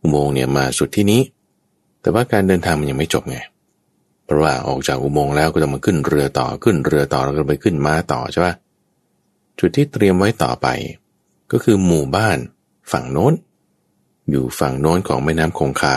[0.00, 1.20] อุโมงค์เนี่ยมาสุดที่นี้
[2.00, 3.38] แต่ว่าการเดินทางมันยังไม่จบไง
[4.24, 8.54] เพราะว่าออกจากอุโมงค์แล้วก็ต้องมาขึ้นเรือต่อขึ้นเรือต่อแล้วก็ไปขึ้นม้าต่อใช่ปะ
[9.58, 10.68] จุดที่เตรียมไว้ต่อไป
[11.52, 12.38] ก็คือหมู่บ้าน
[12.92, 13.32] ฝั่งโน้น
[14.30, 15.96] อยู่ฝั่งโน้นของแม่น้ำคงคา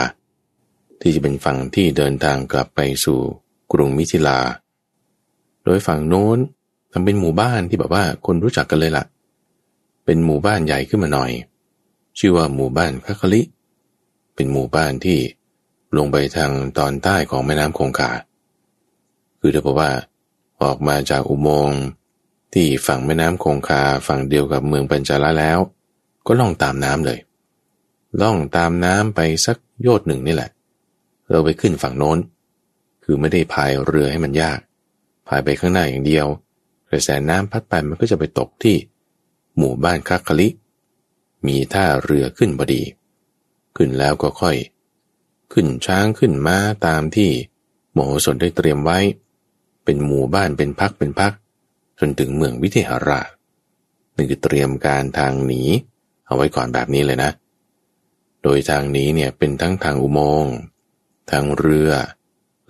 [1.01, 3.19] ที่จะเป็นฝั่งที่เดินทางกลับไปสู่
[3.71, 4.39] กรุงมิถิลา
[5.63, 6.37] โดยฝั่งโน้น
[6.91, 9.05] ทำเป็นหมู่บ้านที่แบบว่าคนรู้จักกันเลยละ่ะ
[10.05, 11.31] เป็นหมู่บ้านใหญ่ขึ้นมาหน่อย
[12.19, 13.41] ชื่อว่าหมู่บ้านคัคลิ
[14.35, 15.19] เป็นหมู่บ้านที่
[15.97, 18.11] ลงไปทางตอนใต้ของแม่น้ำคงคา
[19.39, 19.91] คือถ้าบอกว่า
[20.63, 21.79] ออกมาจากอุโมงค์
[22.53, 25.59] ที่ฝั่งแม่น้ำคงคาฝั่งเดียวกับเมืองปัญจาละแล้ว
[26.25, 27.19] ก็ล่องตามน้ำเลย
[28.21, 30.49] ล่องตามน้ำไปสักโยดหนึ่งนี่แหละ
[31.29, 32.17] เราไปขึ้นฝั่งโน้น
[33.03, 34.59] คือไม่ได้พายเรือให้มันยาก
[35.27, 36.27] พายไปข้างหน้าอย่างเดียว
[36.89, 38.75] กระแสน้ำพัดไปมันก็จะไปตกที่
[39.57, 40.47] หมู่บ้านคัคคลิ
[41.47, 42.83] มีท่าเรือขึ้นบดี
[43.75, 44.57] ขึ้นแล้วก็ค่อย
[45.53, 47.29] ขึ้นช้างขึ้นม้าตามที่
[47.91, 48.99] โมโหสนได้เตรียมไว้
[49.83, 51.33] เป็นหมู่บ้านเป็นพักเป็นพัก
[51.99, 53.29] จนถึงเมืองวิเทหราช
[54.15, 55.63] นี่คือเตรียมการทางหนี
[56.31, 57.31] เอาไว้ก่อนแบบนี้เลยนะ
[58.43, 60.53] โดยทางนี้เนี่ยเป็นทั้งทางอุโมงค์
[61.31, 61.91] ทางเรือ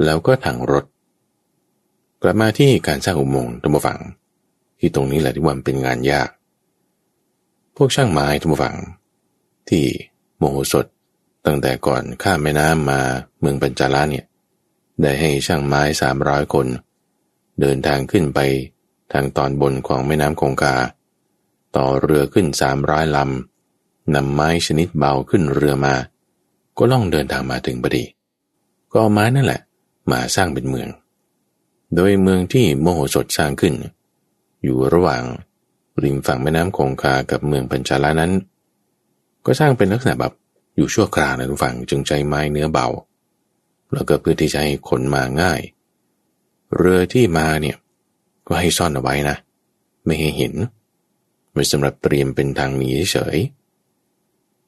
[0.03, 0.85] แล้วก็ทางรถ
[2.21, 3.99] กลับมาที่การสร้างอุโมงค์ตัมฝัง
[4.79, 6.29] ที่ตรงนี้แหละที่ว่าเป็นงานยาก
[7.75, 8.75] พวกช่างไม้ทุกฝัง
[9.69, 9.85] ที่
[10.37, 10.85] โมโหสด
[11.45, 13.01] ตั้งแต่ก่อนข้ามแม่น้ำมา
[13.39, 14.25] เมืองปัญจาลาเนี่ย
[15.01, 16.67] ได้ให้ช่างไม้สามร้อยคน
[17.61, 18.39] เดินทางขึ้นไป
[19.13, 20.75] ทางตอนบนของแม่น้ำคงคา
[21.75, 23.50] ต่อเรือขึ้นสามร้อยลำ
[24.15, 25.95] นำไม้ชนิดเบาขึ้นเรือมา
[26.77, 28.03] ก็ล่องเดินทางมาถึงบดี
[28.91, 29.61] ก็เอาไม้นั่นแหละ
[30.11, 30.89] มาสร้างเป็นเมือง
[31.95, 33.73] โดยเมืองที่โมโหสถสร้างขึ้น
[34.63, 35.23] อยู่ระหว่าง
[36.03, 38.31] ริมฝั่งแม่น้ำคงคากับเมืองปัญจาลานั้น
[39.45, 40.33] ก็สร้างเป็นลักษณะแบบ
[40.75, 42.87] อยู่ชั่วคราวนะทุกฝั่งจึงใจไม้เนื้อเบา
[43.93, 45.61] แล้วก็เพื่อที่จะให้ขนมาง่าย
[46.75, 47.77] เรือที่มาเนี่ย
[48.47, 49.37] ก็ให้ซ่อนเอาไว้นะ
[50.05, 50.53] ไม่ให้เห็น
[51.51, 53.37] ไว้สำหรับเตรียมเป็นทางหนีเฉย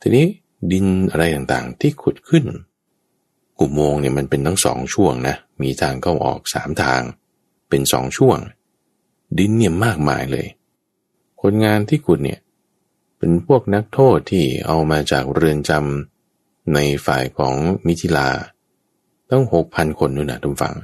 [0.06, 0.28] ทีนี้
[0.72, 2.46] ดินอะไรต่างๆที่ขุดขึ้น
[3.60, 7.02] อุโมงค์เนี่ยมันเป็นทั้งสองช่วงนะ มีทางเข้าออกสามทาง
[7.70, 8.38] เป็นสองช่วง
[9.40, 10.48] ดินเนี่ยมากมายเลย
[11.42, 12.40] คนงานที่ขุดเนี่ย
[13.18, 17.54] เป็นพวกนักโทษที่เอามาจากเรือนจำในฝ่ายของ
[17.88, 18.30] มิถิลา
[19.32, 20.76] ต้องหกพันคนนู่นนะทุกฝัง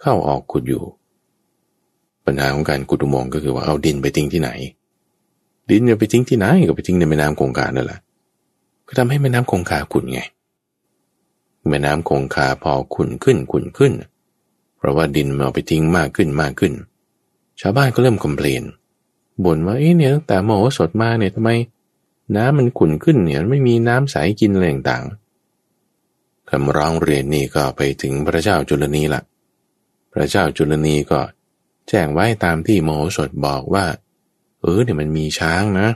[0.00, 0.82] เข้าออกขุดอยู่
[2.24, 4.50] ปัญหาของการขุดอุโมงค์ก็คือว่าเอาดินไปทิ้งที่ไหน
[5.70, 8.00] ดินจะไปทิ้งที่ไหนก็ไปทิ้งในแม่น้ำคงคานั่นแหละ
[8.88, 10.20] ก็ทำให้แม่น้ำคงคาขุ่นไง
[11.68, 13.92] แม่น้ำคงคาพอขุ่นขึ้นขุ่นขึ้น
[14.76, 16.72] เพราะว่าดินมันเอาไปทิ้งมากขึ้นมากขึ้น
[17.60, 18.62] ชาวบ้านก็เริ่มคอมเพลน
[19.44, 21.50] บ่นว่าเอ๊ะเนี่ยตั้งแต่โมโหสดมาเนี่ยทำไม
[22.36, 29.22] น้ำมันขุ่นขึ้นเนี่ยไม่มีน้ำใสกินอะไรต่างๆคำร้องเรียนนี่ก็ไปถึงพระเจ้าจุลนีละ
[30.12, 31.20] พระเจ้าจุลนีก็
[31.88, 33.86] แจ้งไว้ตามที่โมโหสดบอกว่า
[34.60, 35.88] เออเนี่ยมันมีช้างนะ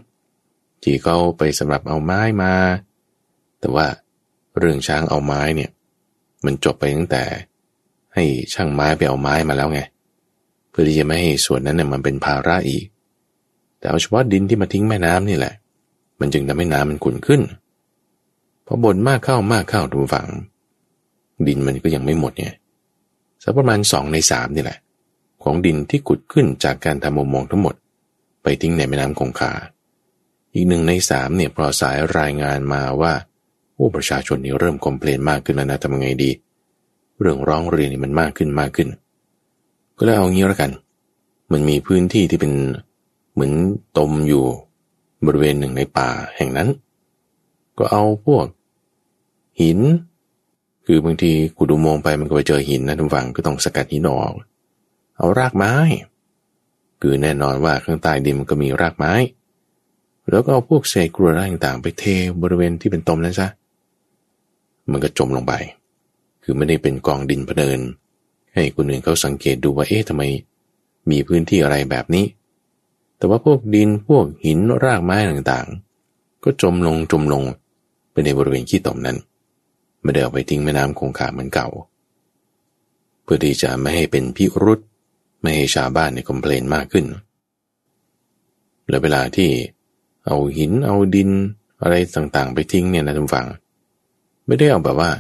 [0.82, 2.52] ที่เขาไปสำหรับเอาไม้มา
[3.60, 3.86] แต่ว่า
[4.58, 5.70] เรื่องช้างเอาไม้เนี่ย
[6.44, 7.24] มันจบไปตั้งแต่
[8.14, 8.24] ให้
[8.54, 9.80] ช่างไม้ไปเอาไม้มาแล้วไง
[10.70, 12.84] เพื่อที่จะไม่ให้ส่วนนั้นเนี่ยมันเป็นภาระอีก
[13.78, 15.54] แต่เอาเฉพาะดินที่มาทิ้งแม่น้ำนี่แหละ
[16.20, 17.40] มันจึงทำให้น้ำมันขุ่นขึ้น
[18.66, 20.28] พอบ่นมากเข้ามากเข้าดูฝัง
[21.46, 22.54] ดินมันก็ยังไม่หมดเนี่ย
[23.42, 24.78] สักประมาณสองในสามนี่แหละ
[25.42, 27.74] ของดินที่ขุดขึ้นจากการทำมุมมองทั้งหมด
[28.42, 29.52] ไปทิ้งในแม่น้ำคงคา
[30.54, 33.12] อีกหนึ่งในสามเนี่ยพอสายรายงานมาว่า
[33.74, 36.30] โอ้ประชาชนนี่เริ่มคอมเพลนมากขึ้นแล้วนะทำไงดี
[37.20, 38.88] เรื่องร้องเรียนนี่มันมากขึ้นมากขึ้น
[39.98, 40.70] ก็เลยเอางี้แล้วกัน
[41.52, 42.52] มันมีพื้นที่ที่เป็น
[43.32, 43.52] เหมือน
[43.98, 44.44] ตมอยู่
[45.26, 46.68] บริเวณหนึ่งในป่าแห่งนั้น
[47.78, 48.46] ก็เอาพวก
[49.60, 49.78] หิน
[50.86, 54.34] คือบางทีขุดอุโมงค์ไปมันก็ไปเจอหินนะทุกฝั่งก็ต้องสกัดหินออก
[55.16, 55.74] เอารากไม้
[57.00, 59.12] คือแน่นอนว่าข้างใต้ดินมันก็มีรากไม้
[60.30, 62.04] แล้วก็เอาพวกเศษกรวดต่างๆ ไปเท
[62.42, 63.48] บริเวณที่เป็นตมนั้นซะ
[64.90, 65.54] มันก็จมลงไป
[66.42, 67.78] คือไม่ได้เป็นกองดินพเดิน
[68.54, 70.22] ให้คนอื่นเขาสังเกตดูว่าเอ๊ะทำไม
[71.10, 72.26] มีพื้นที่อะไรแบบนี้
[73.16, 77.42] แต่ว่าพวกดินพวกหินรากไม้ต่างๆ ก็จมลงจมลง
[78.12, 79.16] ไปในบริเวณขี้ตมนั้น
[80.02, 81.68] ไม่ได้เอาไปทิ้งแม่น้ำคงคาเหมือนเก่า
[83.22, 84.80] เพื่อที่จะไม่ให้เป็นพิรุษ
[85.40, 87.06] ไม่ให้ชาวบ้านในคอมเพลนมากขึ้น
[88.88, 89.50] แล้วเวลาที่
[90.26, 91.30] เอาหินเอาดิน
[91.82, 93.46] อะไรต่างๆ ไปทิ้งเนี่ยนะทุกฝัง
[94.46, 95.10] ไม่ได้เอาแบบว่า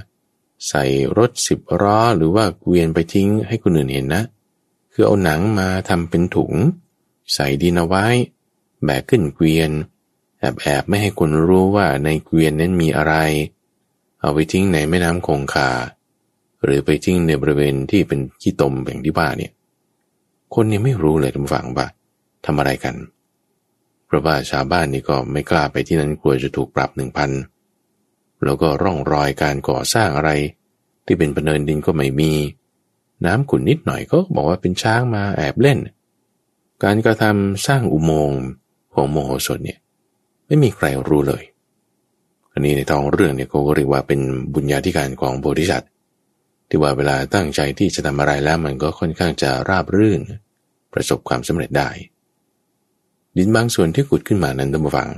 [0.68, 0.84] ใส่
[1.18, 4.22] รถสิบล้อหรือว่าเกวียนไปทิ้งให้คนอื่นเห็นนะ
[4.92, 6.52] คือเอาหนังมาทำเป็นถุง
[7.34, 8.04] ใส่ดินเอาไว้
[8.84, 9.70] แบกขึ้นเกวียน
[10.38, 13.14] แอบแอบไม่ให้คนรู้ว่าในเกวียนนั้นมีอะไร
[14.20, 15.70] เอาไปทิ้งในแม่น้ำคงคา
[16.62, 19.52] หรือไปทิ้งในบริเวณที่เป็นขี้ตมแบ่งที่บ้านเนี่ย
[20.54, 21.86] คนเนี่ยไม่รู้เลยทุกฝั่งว่า
[22.44, 27.30] ทำอะไรกันเราะว่าชาวบ้านนี่ก็ไม่กล้าไปที่นั้นกลัวจะถูกปรับหนึ่งพัน
[28.44, 30.30] แล้วก็ร่องรอยการก่อสร้างอะไร
[31.06, 32.32] ที่เป็นปเนินดินก็ไม่มี
[33.24, 35.78] น้ำขุ่นนิดหน่อยก็บอกว่าเป็นช้างมาแอบเล่น
[36.84, 38.40] การกระทำสร้างอุโมงค์
[38.94, 39.78] ของโมโหสถเนี่ย
[40.46, 41.42] ไม่มีใครรู้เลย
[42.52, 44.20] อันนี้ในทองเรื่องเนี่ยเขาก็เรียกว่าเป็น
[44.54, 45.90] บุญญาธิการของโพธิสัตว์
[46.68, 50.20] ที่ว่าเวลาตั้งใจที่จะทำอะไรแล้วมันก็ค่อนข้างจะราบรื่น
[50.92, 51.88] ประสบความสำเร็จได้
[53.36, 55.10] ดินบางส่วนที่ขุดขึ้นมานั้นตั้งฟัง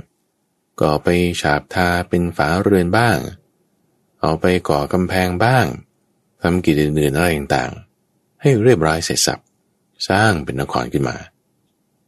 [0.81, 1.07] ก็ไป
[1.41, 3.17] ฉาบทาเป็นฝาเรือนบ้าง
[4.21, 5.65] เอาไปก่อกำแพงบ้าง
[6.41, 9.39] ทำกิจอื่นๆอะไรต่างๆ ให้เรียบร้อยเสร็จสับ
[10.09, 11.15] สร้างเป็นนครขึ้นมา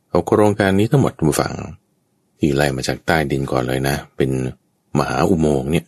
[0.10, 1.54] เอาโครงการนี้ทั้งหมดทุกฝัง
[2.40, 4.32] ที่ไล่มาจากใต้ดินก่อนเลยนะ เป็น
[4.98, 5.86] มหาอุโมงค์เนี่ย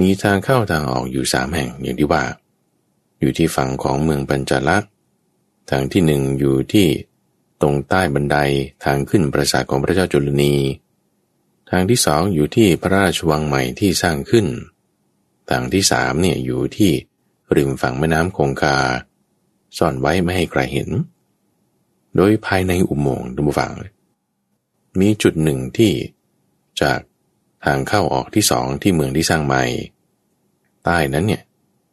[0.00, 2.22] มีทางเข้าทางออกอยู่สามแห่งอย่างที่ว่า
[3.20, 4.90] อยู่ที่ฝั่งของเมืองปัญจลักษ์
[5.70, 6.86] ทางที่หนึ่งอยู่ที่
[7.60, 8.36] ตรงใต้บันได
[8.84, 10.54] ทางขึ้นปราสาทของพระเจ้าจุลนี
[11.70, 14.46] ทางที่สองอยู่ที่พระราชวังใหม่ที่สร้างขึ้น
[15.50, 16.92] ทางที่สามเนี่ยอยู่ที่
[17.56, 18.76] ริมฝั่งแม่น้ำคงคา
[19.78, 20.90] ซ่อนไว้ไม่ให้ใครเห็น
[22.16, 23.72] โดยภายในอุโมงค์ดุมฝัง
[25.00, 25.92] มีจุดหนึ่งที่
[26.80, 27.00] จาก
[27.64, 29.62] ทางเข้าออกที่สองที่เมืองที่สร้างใหม่
[30.84, 31.42] ใต้นั้นเนี่ย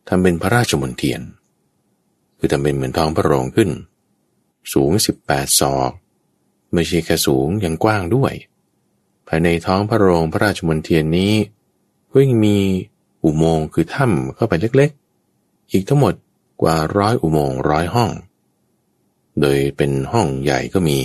[0.08, 1.22] ทำเป็นพระราชมณฑียน
[2.38, 3.70] คือทำเป็นเหมือนท้องพระโรงขึ้น
[4.74, 4.92] สูง
[5.26, 5.92] 18 ศอก
[6.74, 8.34] ไม่ใช่แค่สูงยังกว้างด้วย
[9.28, 11.34] ภายในท้องพระโรงพระราชมณฑียนนี้
[12.12, 12.58] ก็ยังมี
[13.24, 16.14] อุโมงค์คือถ้ำเข้าไปเล็กๆ อีกทั้งหมด
[16.62, 18.12] กว่าร้อยอุโมงค์ร้อยห้อง
[19.40, 20.98] โดยเป็นห้องใหญ่ก็มี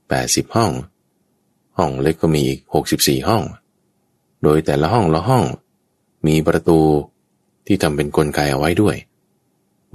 [0.00, 0.72] 80 ห้อง
[1.76, 2.60] ห้องเล็กก็มีอีก
[2.94, 3.44] 64 ห้อง
[4.42, 5.44] โดยแต่ละห้องละห้อง
[6.26, 6.80] มีประตู
[7.66, 8.96] ที่ทำเป็นนกลไกเอาไว้ด้วย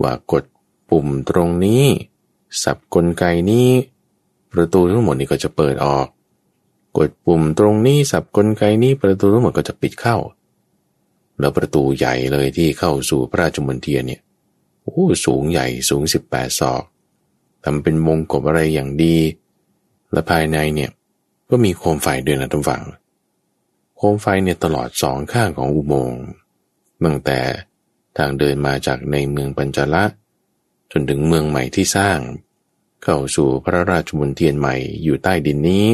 [0.01, 0.43] ว่ากด
[0.89, 1.85] ปุ่มตรงนี้
[2.63, 3.69] สับกลไกนี้
[4.51, 6.07] ประตูทั้งหมดนี้ก็จะเปิดออก
[6.97, 10.17] กดปุ่มตรงนี้สับกลไกนี้ประตูทั้งหมดก็จะปิดเข้า
[11.39, 14.21] แล้วประตูใหญ่เลยที่เข้าสู่พระราชมณฑีเนี่ย
[14.81, 16.83] โอ้สูงใหญ่สูง 18 ศอก
[17.63, 19.17] ทำเป็นมงกบอะไรอย่างดี
[20.11, 20.91] และภายในเนี่ย
[21.49, 22.83] ก็มีโคมไฟเดินนะทุกฝั่ง
[23.97, 26.21] โคมไฟเนี่ยตลอดสองข้างของอุโมงค์
[27.03, 27.39] ตั้งแต่
[28.17, 30.03] ทางเดินมาจากในเมืองปัญจละ
[30.91, 32.19] จนถึงเมืองใหม่ที่สร้าง
[33.05, 35.85] เข้าสู่พระราชมณฑีใหม่อยู่ใต้ดินนี้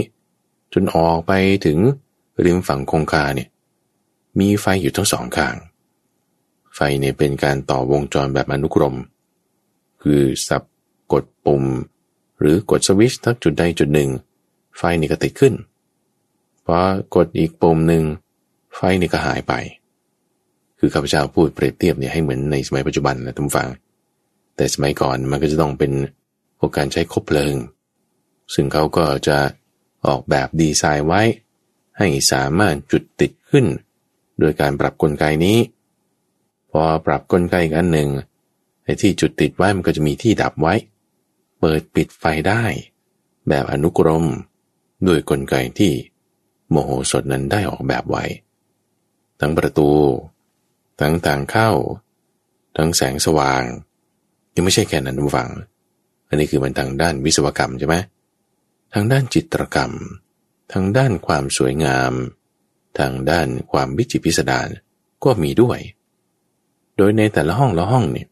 [0.73, 1.31] จนออกไป
[1.65, 1.77] ถึง
[2.45, 3.49] ริมฝั่งคงคาเนี่ย
[4.39, 5.55] มีไฟอยู่ทั้งสองข้าง
[6.75, 8.95] ไฟเนี่ยเป็นการต่อวงจรแบบอนุกรม
[10.01, 10.63] คือสับ
[11.13, 11.63] กดปุ่ม
[12.39, 14.09] หรือกดสวิชทักจุดใดจุดหนึ่ง
[14.77, 15.53] ไฟนี่ก็ติดขึ้น
[16.65, 16.79] พอ
[17.15, 18.03] กดอีกปุ่มหนึ่ง
[18.75, 19.53] ไฟนี่ก็หายไป
[20.79, 23.69] คือข้าพเจ้าพูดเปรียบเทียบเนี่ยให้เหมือนในสมัยปัจจุบันนะทุกฝัง
[24.55, 25.91] แต่สมัยก่อนมันก็จะต้องเป็น
[26.63, 27.55] พวกการใช้คบเพลิง
[28.53, 29.37] ซึ่งเขาก็จะ
[30.07, 31.21] ออกแบบดีไซน์ไว้
[31.97, 33.65] ให้สามารถจุดติดขึ้น
[34.39, 35.57] โดยการปรับกลไกนี้
[36.71, 38.09] พอปรับกลไกอีกอันหนึ่ง
[38.83, 40.73] ไอ้ที่จุดติดไว้มันก็จะมีที่ดับไว้
[41.59, 42.63] เปิดปิดไฟได้
[43.49, 44.25] แบบอนุกรม
[45.07, 45.93] ด้วยกลไกที่
[46.69, 48.23] โมโหสถนั้นได้ออกแบบไว้
[49.39, 49.89] ทั้งประตู
[50.99, 51.69] ทั้งทางเข้า
[52.77, 53.63] ทั้งแสงสว่าง
[54.53, 55.49] ยังไม่ใช่แค่นั้นฟัง
[56.31, 57.95] อันนี้คือมันทางด้านวิศวกรรมใช่ไหม
[58.93, 59.91] ทางด้านจิตรกรรม
[60.73, 62.13] ทางด้านความสวยงาม
[62.99, 64.67] ทางด้านความวิจิตพิสดาร
[65.23, 65.79] ก็มีด้วย
[66.97, 68.27] โดยในแต่ละห้องละห้องเนี่ย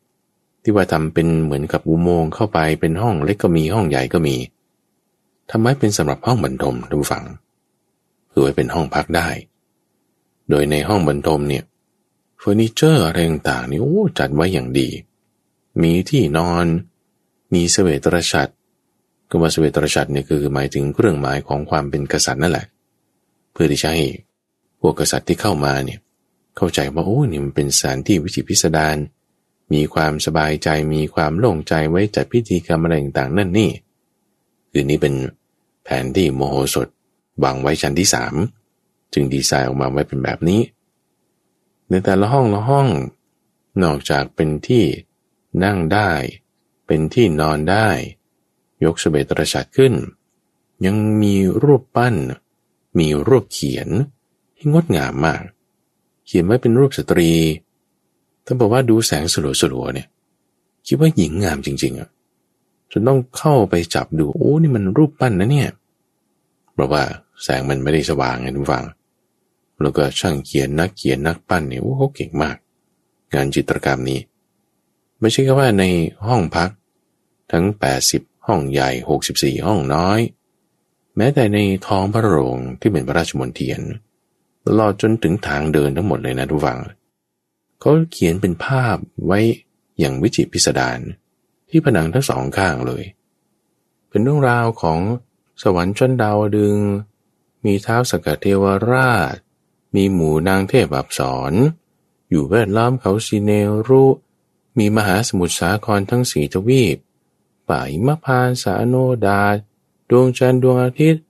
[0.64, 4.36] ที่ว่าทำเป็นเหมือนกับอุโมงค์เข้าไปเป็นห้องเล็กก็มีห้องใหญ่ก็มี
[5.52, 7.26] ทำไมเป็นสำหรับห้องบรรทมทุกฝัง
[8.32, 9.30] คือไว้เป็นห้องพักได้
[10.50, 11.64] โดยในห้องบรรทมเนี่ย
[12.40, 14.90] เฟอร์นิเจอร์อะไรต่างๆนี่โอ้จัดไว้อย่างดี
[15.82, 16.66] มีที่นอน
[17.54, 18.50] มีเสวตรชัด
[19.30, 22.66] ก็ว่าเสวตรชัดเนี่ยคือหมายถึงเครื่องหมายของความเป็นกษัตริย์นั่นแหละ
[23.52, 24.04] เพื่อที่จะให้
[24.82, 26.00] พวกกษัตริย์ที่เข้ามาเนี่ย
[26.58, 28.98] เข้าใจว่าโอ้นี่มันเป็นสถานที่วิจิพิสดาร
[29.74, 33.72] มีความสบายใจมีความโล่งใจไว้จัดพิธีกรรมอะไรต่างๆนั่นนี่
[34.72, 35.14] คือนี้เป็น
[35.84, 36.88] แผนที่โมโหสถ
[37.44, 38.36] วางไว้ชั้นที่สาม
[39.14, 40.62] จึงดีไซน์ออกมาไว้เป็นแบบนี้
[41.90, 42.88] ในแต่ละห้องละห้อง
[43.84, 44.84] นอกจากเป็นที่
[45.64, 46.10] นั่งได้
[46.90, 47.88] เป็นที่นอนได้
[48.84, 49.94] ยกสเบตรชัดขึ้น
[50.86, 52.16] ยังมีรูปปั้น
[53.00, 53.90] มีรูปเขียน
[54.56, 55.42] ที่งดงามมาก
[56.26, 57.32] เขียนไว้เป็นรูปสตรี
[58.46, 60.08] ถ้าบอกว่าดูแสงสลัวสลัวเนี่ย
[60.88, 62.10] คิดว่าหญิงงามจริง ๆอะ
[62.92, 65.70] จนต้องเข้าไปจับดูโอ้นี่มันรูปปั้นนะเนี่ย
[66.74, 67.04] เพราะว่า
[67.44, 68.86] แสงมันไม่ได้สว่างไงทุกฝัง
[69.82, 72.58] แล้วก็ช่างเขียนนักเขียนนักปั้นเนี่ยโอ้เขาเก่งมาก
[73.34, 74.20] งานจิตรกรรมนี้
[75.20, 75.84] ไม่ใช่แค่ว่าใน
[76.28, 76.70] ห้องพัก
[77.52, 77.66] ทั้ง
[78.06, 78.90] 80 ห้องใหญ่
[79.30, 80.20] 64 ห้องน้อย
[81.18, 83.82] แม้แต่ในท้องพระโรงที่เป็นพระราชมณฑีน
[84.66, 86.80] ตลอดจนถึงทางเดินทั้งหมดเลยนะทุกฝัง
[87.80, 89.40] เขาเขียนเป็นภาพไว้
[90.00, 91.00] อย่างวิจิตพิสดาร
[91.70, 93.04] ที่ผนังทั้งสองข้างเลย
[94.10, 95.00] เป็นเรื่องราวของ
[95.62, 96.78] สวรรค์ชั้นดาวดึง
[97.66, 99.36] มีเท้าสกัดเทวราช
[99.96, 101.22] มีหมู่นางเทพอับส
[101.52, 101.54] ร
[102.30, 103.52] อยู่แวดล้อมเขาซีเน
[103.88, 104.06] รุ
[104.78, 106.98] มีมหาสมุทรสาครทั้งสี่ทวีป
[107.70, 108.96] ป่าหิมพานสาโน
[109.26, 109.42] ดา
[110.10, 111.24] ดวงจันทร์ดวงอาทิตย์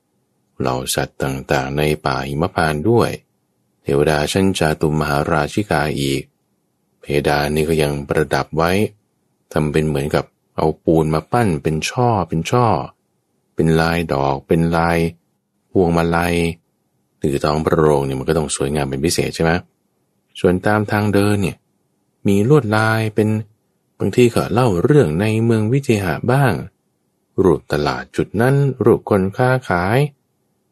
[0.59, 3.09] เหล่าสัตว์ต่างๆ ในป่าหิมพานด้วย
[3.83, 6.21] เทวดาชั้นจาตุมหาราชิกาอีก
[7.01, 8.71] เพดานนี่ก็ยังประดับไว้
[9.51, 10.25] ทำเป็นเหมือนกับ
[10.57, 12.67] เอาปูนมาปั้นเป็นช่อเป็นช่อ
[13.55, 14.97] เป็นลายดอกเป็นลาย
[15.71, 16.35] พวงมาลัย
[17.17, 19.51] หรือท้องพระโรงเนี่ยมันก็ต้องสวยงามเป็นพิเศษใช่ไหม
[20.39, 21.57] ส่วนตามทางเดินเนี่ย
[22.27, 23.29] มีลวดลายเป็น
[23.99, 26.53] บางทีก็เล่าเรื่องในเมืองวิเทหะบ้าง
[27.43, 29.97] รูปตลาดจุดนั้น รูปคนค้าขาย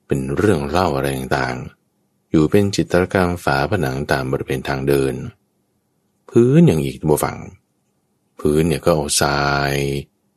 [0.08, 5.16] เป็นเรื่องเล่าอะไรต่างๆ อยู่เป็นจิตรกรรมฝาผนังตามบริเวณทางเดิน
[6.30, 7.38] พื้นอย่างอีกบัวฝัง
[8.40, 9.74] พื้นเนี่ยก็เอาทราย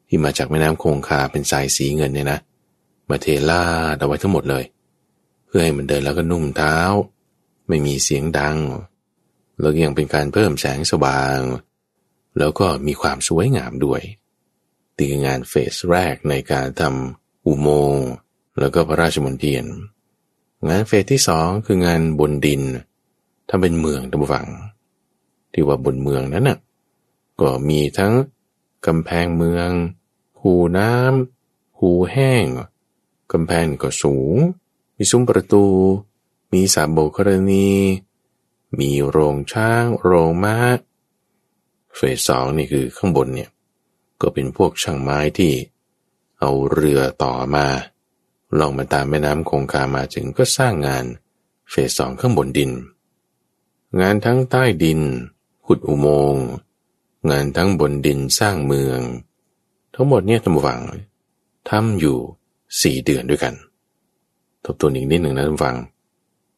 [0.09, 2.41] ที่มาจากแม่น้ำคงคาเป็นทรายสีเงินเนี่ยนะ
[3.09, 3.65] มาเทลา
[3.95, 4.65] ดเอาไว้ทั้งหมดเลย
[5.47, 6.77] เพื่อให้มันเดินแล้วก็นุ่มเท้า
[7.69, 8.59] ไม่มีเสียงดัง
[9.61, 11.39] แล้วยังเป็นการเพิ่มแสงสว่าง
[12.39, 14.03] แล้วก็มีความสวยงามด้วย
[14.99, 18.07] ตีงานเฟสแรกในการทำอุโมงค์
[18.61, 19.65] แล้วก็พระราชมณฑียน
[20.69, 22.63] งานเฟสที่สองคืองานบนดิน
[23.49, 24.49] ทำเป็นเมืองตะบฝัง
[25.53, 26.59] ที่ว่าบนเมืองนั้นน่ะ
[27.41, 28.15] ก็มีทั้ง
[28.87, 29.71] กำแพงเมือง
[30.41, 32.45] หูน้ำหูแห้ง
[33.33, 34.37] กำแพงก็สูง
[34.97, 35.67] มีซุ้มประตู
[36.53, 37.71] มีสาโบกรณี
[38.79, 40.57] มีโรงช้าง โรงม้า
[41.97, 43.51] เฟสสองนี่คือข้างบนเนี่ย
[44.21, 45.53] ก็เป็นพวกช่างไม้ที่
[46.41, 47.67] เอาเรือต่อมา
[48.59, 51.05] ลองมาตามแม่น้ำคงคามาถึงก็สร้างงาน
[51.71, 52.71] เฟสสองข้างบนดิน
[54.01, 55.01] งานทั้งใต้ดิน
[55.67, 56.45] ขุดอุโมงค์
[57.31, 59.01] งานทั้งบนดินสร้างเมือง
[59.95, 60.81] ทั้งหมดเนี่ยทำฝัง
[61.71, 62.19] ทำอยู่
[62.83, 63.55] สี่เดือนด้วยกัน
[64.65, 65.77] ทบทวนอีกนิดหนึ่งนะท่านฟัง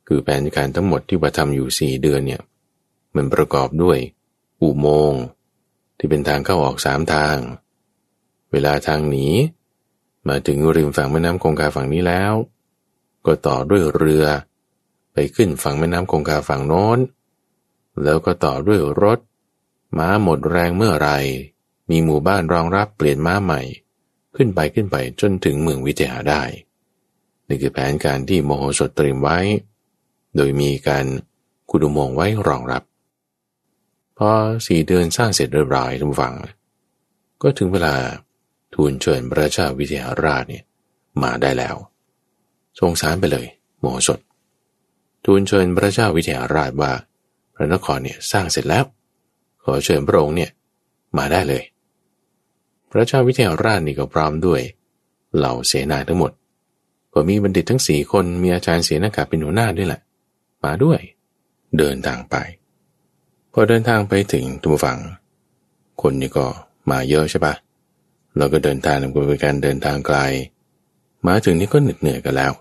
[0.07, 2.43] คือแผนการทั้งหมดที่ว่าทำอยู่สี่เดือนเนี่ย
[3.17, 3.99] มันประกอบด้วย
[4.63, 5.23] อุโมงค์
[5.99, 7.37] ที่เป็นทางเข้าออกสามทาง
[8.53, 9.29] เวลาทางหนี
[10.29, 12.35] มาถึงริมฝั่งแม่น้ำคงคาฝั่งนี้แล้ว
[13.27, 14.27] ก็ต่อด้วยเรือ
[15.13, 16.99] ไปขึ้นฝั่งแม่น้ำคงคาฝั่งโน้น
[18.03, 19.19] แล้วก็ต่อด้วยรถ
[19.99, 21.11] ม้าหมดแรงเมื่อไร
[21.91, 23.63] มีหมู่บ้านรองรับเปลี่ยนม้าใหม่
[24.37, 26.43] ขึ้นไปขึ้นไปจนถึงเมืองวิเทหาได้
[27.49, 29.39] นี่คือแผนการที่โมโหสดเตรียมไว้
[30.37, 31.07] โดยมีการ
[31.71, 32.83] กุดุมงไว้รองรับ
[34.27, 34.29] อ
[34.67, 36.35] สี่เดือนสร้างเสร็จเรียบร้อยทุกฝัง
[37.43, 37.95] ก็ถึงเวลา
[38.75, 40.65] ทูลเชิญพระเจ้าวิเทหราชเนี่ย
[41.23, 41.77] มาได้แล้ว
[42.79, 43.47] ทรงสารไปเลย
[43.81, 44.21] โมสด
[45.25, 46.93] ทูลเชิญพระเจ้าวิเทหราชว่า
[47.55, 48.85] พระนครเนี่ยสร้างเสร็จแล้ว
[49.65, 50.51] ขอเชิญพระองค์เนี่ย
[51.19, 51.63] มาได้เลย
[52.91, 54.61] พระเจ้าวิเทหราชนี่ก็พร้อมด้วย
[55.37, 56.33] เหล่าเสนาทั้งหมด
[57.13, 60.01] ก็มีบัณฑิตทั้งสี่คนมีอาจารย์เสนากาเป็นหัวหน้าด้วยแหละ
[60.65, 61.01] มาด้วย
[61.79, 62.37] เดินทางไป
[63.53, 64.99] พอเดินทางไปถึงตุมฝัง
[66.03, 66.47] คนนี่ก็
[66.91, 67.55] มาเยอะใช่ปะ
[68.37, 70.19] เราก็เดินทางนำเป็นการเดินทางไกล
[71.27, 72.53] มาถึงนี่ก็เหน็ดเหนื่อยกันแล้ว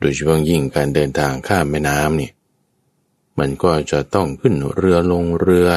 [0.00, 2.30] โดยเฉพาะยิ่งการเดินทางข้ามแม่น้ำนี่
[3.38, 5.68] มันก็จะต้องขึ้นเรือลงเรือ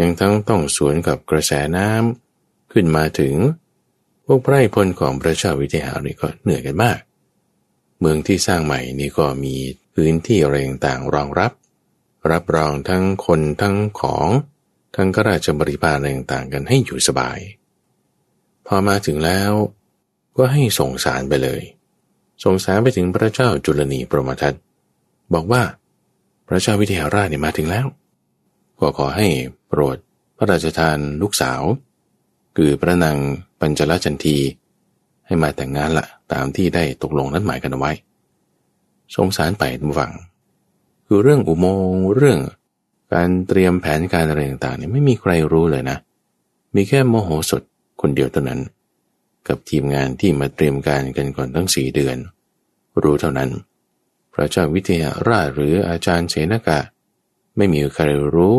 [0.00, 3.34] ยังทั้งต้องสวนกับกระแสน้ำขึ้นมาถึง
[4.24, 6.98] พวกไพร่พลของพระเจ้าวิเทหานี่ก็เหนื่อยกันมาก
[8.00, 9.54] เมืองที่สร้างใหม่นี่ก็มี
[9.94, 11.52] พื้นที่อะไรต่างรองรับ
[12.32, 14.26] รับรองทั้งคนทั้งของ
[14.96, 17.38] ทั้งกราชบริพารอะไรต่างกันให้อยู่สบาย
[18.66, 19.52] พอมาถึงแล้ว
[20.36, 21.62] ก็ให้ส่งสารไปเลย
[22.44, 24.54] ส่งสารไปถึงพระเจ้าจุลนีปรมทัต
[25.34, 25.62] บอกว่า
[26.48, 27.86] พระเจ้าวิเทหราชเนี่ยมาถึงแล้ว
[28.80, 29.28] ก็ขอให้
[29.68, 29.96] โปรด
[30.36, 31.62] พระราชทานลูกสาว
[32.56, 33.18] คือพระนาง
[33.60, 34.38] ปัญจลจันที
[35.26, 37.92] ให้มาแต่งงานละตามที่ได้ตกลงนัดหมายกันเอาไว้
[39.16, 40.12] ส่งสารไปทุกฝั่ง
[41.06, 42.40] คือเรื่องอุโมงค์เรื่อง
[43.14, 45.98] การเตรียมแผนการอะไรต่างๆเนี่ยไม่มีใครรู้เลยนะ
[46.74, 47.62] มีแค่โมโหสด
[48.00, 48.60] คนเดียวเท่านั้น
[49.48, 52.16] กับทีมงานที่มาเตรียมการกันก่อนตั้งสี่เดือน
[53.02, 53.50] รู้เท่านั้น
[54.34, 56.80] พระเจ้าวิเทหราชหรืออาจารย์เสนกะ
[57.56, 58.04] ไม่มีใคร
[58.34, 58.54] รู้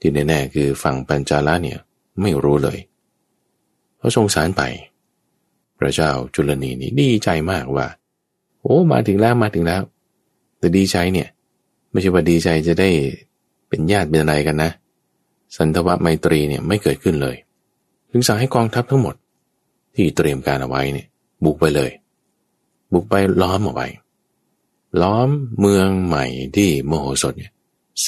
[0.00, 1.78] ที่แน่ๆคือฝั่งปัญจาลาเนี่ย
[2.20, 2.78] ไม่รู้เลย
[3.98, 4.62] เขาะสงสารไป
[5.78, 7.86] พระเจ้าจุลนีนี่ดีใจมากว่า
[8.60, 9.82] โอ้มาถึงแล้วมาถึงแล้ว
[10.58, 11.28] แต่ดีใจเนี่ย
[11.92, 12.90] ไม่ใช่ว่าดีใจจะได้
[13.68, 14.70] เป็นญาติเป็นอะไรกันนะ
[15.56, 17.36] สันทวะไมตรีเนี่ยไม่เกิดขึ้นเลย
[18.10, 19.14] ถึงสั่งให้กองทัพทั้งหมด
[19.94, 21.06] ที่เตรียมการเอาไว้เนี่ย
[21.44, 21.90] บุกไปเลย
[22.92, 23.86] บุกไปล้อมเอาไว้
[25.02, 25.28] ล้อม
[25.60, 26.24] เมืองใหม่
[26.56, 27.52] ที่โมโหสถเนี่ย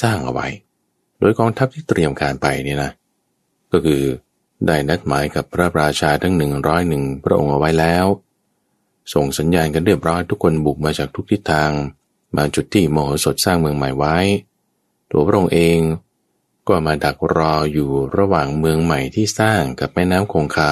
[0.01, 0.47] สร้างเอาไว้
[1.19, 2.91] โดยกองทัพที่เตรียมการไปเนี่ยนะ
[3.71, 4.01] ก็คือ
[4.67, 8.05] ได้นัดหมายกับพระราชาทั้งหนึ่งร้อยหนึ่งพระองค์เอาไว้แล้ว
[9.13, 11.71] ส่งสัญญาณกันเรียบร้อยทุกคนบุกมาจากทุกทิศทาง
[12.35, 14.17] มาจุดที่โมโหสถสร้างเมืองใหม่ไว้
[15.11, 15.79] ตัวพระองค์เอง
[16.67, 20.71] ก็มาดักรออยู่ระหว่างเมืองใหม่ที่สร้างกับแม่น้ำคงคา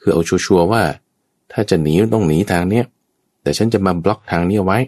[0.00, 0.82] คือเอาชัวร์ว่า
[1.52, 2.86] ถ้าจะหนีต้องหนีทางเนี้ย
[3.42, 4.78] แต่ฉันจะมาบล็อกทางนี้ไว้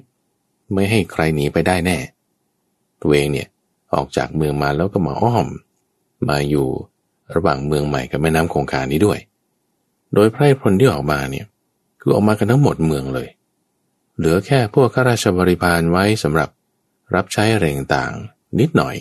[0.73, 1.99] ไม่ให้ใครหนีไปได้แน่
[3.03, 3.49] ตัวเองเนี่ย
[3.95, 5.47] ออกจากเมืองมาแล้วก็มาอ้อม
[6.29, 6.68] มาอยู่
[7.35, 9.18] ระหว่างเมืองใหม่กับแม่น้ำคงคานี้ด้วย
[10.14, 11.47] โดยไพร่พลที่ออกมาเนี่ย
[12.01, 13.29] คือออกมากันทั้งหมดเมืองเลย
[14.21, 16.51] เหลือแค่พวกข้าราชบริพารไว้สำหรับ
[17.14, 18.12] รับใช้แรงต่าง
[18.61, 18.97] นิดหน่อย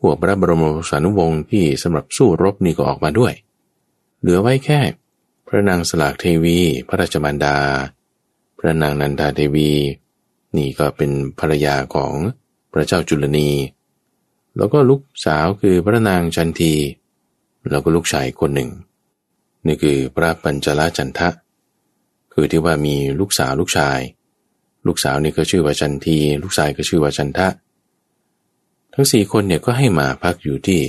[0.00, 3.32] พวกพระบรมสานุวงศ์ที่สำหรับสู้รบนี่ก็ออกมาด้วย
[4.20, 4.80] เหลือไว้แค่
[5.46, 6.58] พระนางสลากเทวี
[6.88, 7.56] พระราชมารดา
[8.58, 9.70] พระนางนันทาเทวี
[10.56, 12.12] นี่ก็เป็นภรรยาของ
[12.72, 13.50] พระเจ้าจุลนี
[14.56, 16.74] แล้วก็ลูกสาวคือพระนางจันที
[17.70, 18.70] แล้วก็ลูกชายคนหนึ่ง
[19.66, 21.28] นี่คือพระปัญจลจันทะ
[22.32, 24.00] คือที่ว่ามีลูกสาวลูกชาย
[24.88, 27.48] ลูกสาวนี่ก็ชื่อว่าจันที ลูกชายก็ชื่อว่าจันทะ
[28.94, 30.80] ทั้งสี่คนเนี่ยก็ให้มาพักอยู่ที่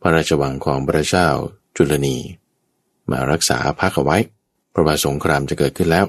[0.00, 1.28] พระราชวังของพระเจ้า
[1.76, 2.16] จุลนี
[3.10, 4.18] มารักษาพักเอาไว้
[4.70, 6.06] เพราะว่าสงครามจะเกิดขึ้นแล้ว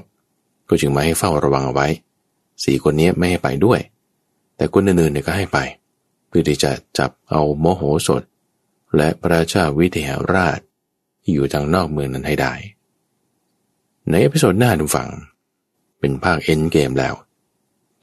[0.68, 1.88] ก็จึงมาให้เฝ้าระวังเอาไว้
[2.64, 3.80] สี่คนนี้ไม่ให้ไปด้วย
[4.56, 5.58] แต่คนอื่นๆเนี่ยก็ให้ไป
[6.28, 8.22] เพื่อที่จะจับเอามโหสถ
[8.96, 10.58] และพระเจ้าวิเทหราช
[11.34, 12.52] อยู่ทางนอกเมืองนั้นให้ได้
[14.08, 15.08] ใน episode หน้าท่านผู้ฟัง
[15.98, 17.14] เป็นภาค endgame แล้ว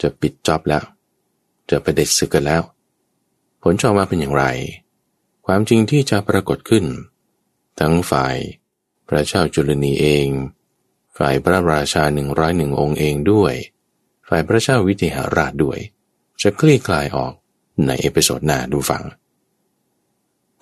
[0.02, 0.84] จะปิด job แล้ว
[1.70, 2.62] จะไปเผด็จศึกกันแล้ว
[3.62, 4.46] ผลจะออกมาเป็นอย่างไร
[5.46, 6.86] ความจริงที่จะปรากฏขึ้น
[7.80, 8.36] ทั้งฝ่าย
[9.08, 10.28] พระเจ้าจุลนีเอง
[11.18, 13.54] ฝ่ายพระราชาหนึ่งร้อยหนึ่งองค์เองด้วย
[14.28, 15.80] ฝ่ายพระเจ้าวิเทหราชด้วย
[16.42, 17.34] จะคลี่คลายออก
[17.86, 19.04] ใน episode หน้าท่านผู้ฟัง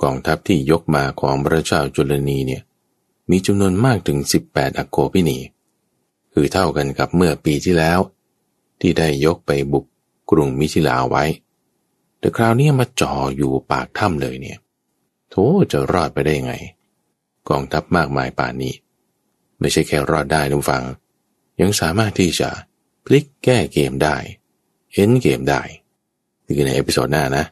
[0.02, 2.62] กองทัพที่ยกมาของพระเจ้าจุลนีเนี่ย
[3.30, 4.20] มีจำนวนมากถึง
[4.50, 5.40] 18อักโขภิณี
[6.34, 8.00] คือเท่ากันกับเมื่อปีที่แล้ว
[8.86, 9.86] ที่ได้ยกไปบุก
[10.32, 11.24] กรุงมิถิลาไว้
[12.20, 14.58] แต่คราวนี้มาจ่ออยู่ปากถ้ำเลยเนี่ย
[15.30, 15.36] โถ
[15.72, 16.54] จะรอดไปได้ไง
[17.50, 18.74] กองทัพมากมายป่านนี้
[19.60, 20.84] ไม่ใช่แค่รอดได้ท่านผู้ฟัง
[21.62, 22.50] ยังสามารถที่จะ
[23.06, 24.16] พลิกแก้เกมได้
[24.94, 25.62] endgame ได้
[26.46, 27.46] นี่คือใน episode หน้านะ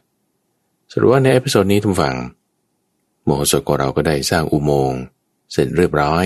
[0.92, 2.16] สรุปว่าใน episode นี้ท่านผู้ฟัง
[3.24, 5.00] มโหสถของเราก็ได้สร้างอุโมงค์
[5.52, 6.24] เสร็จเรียบร้อย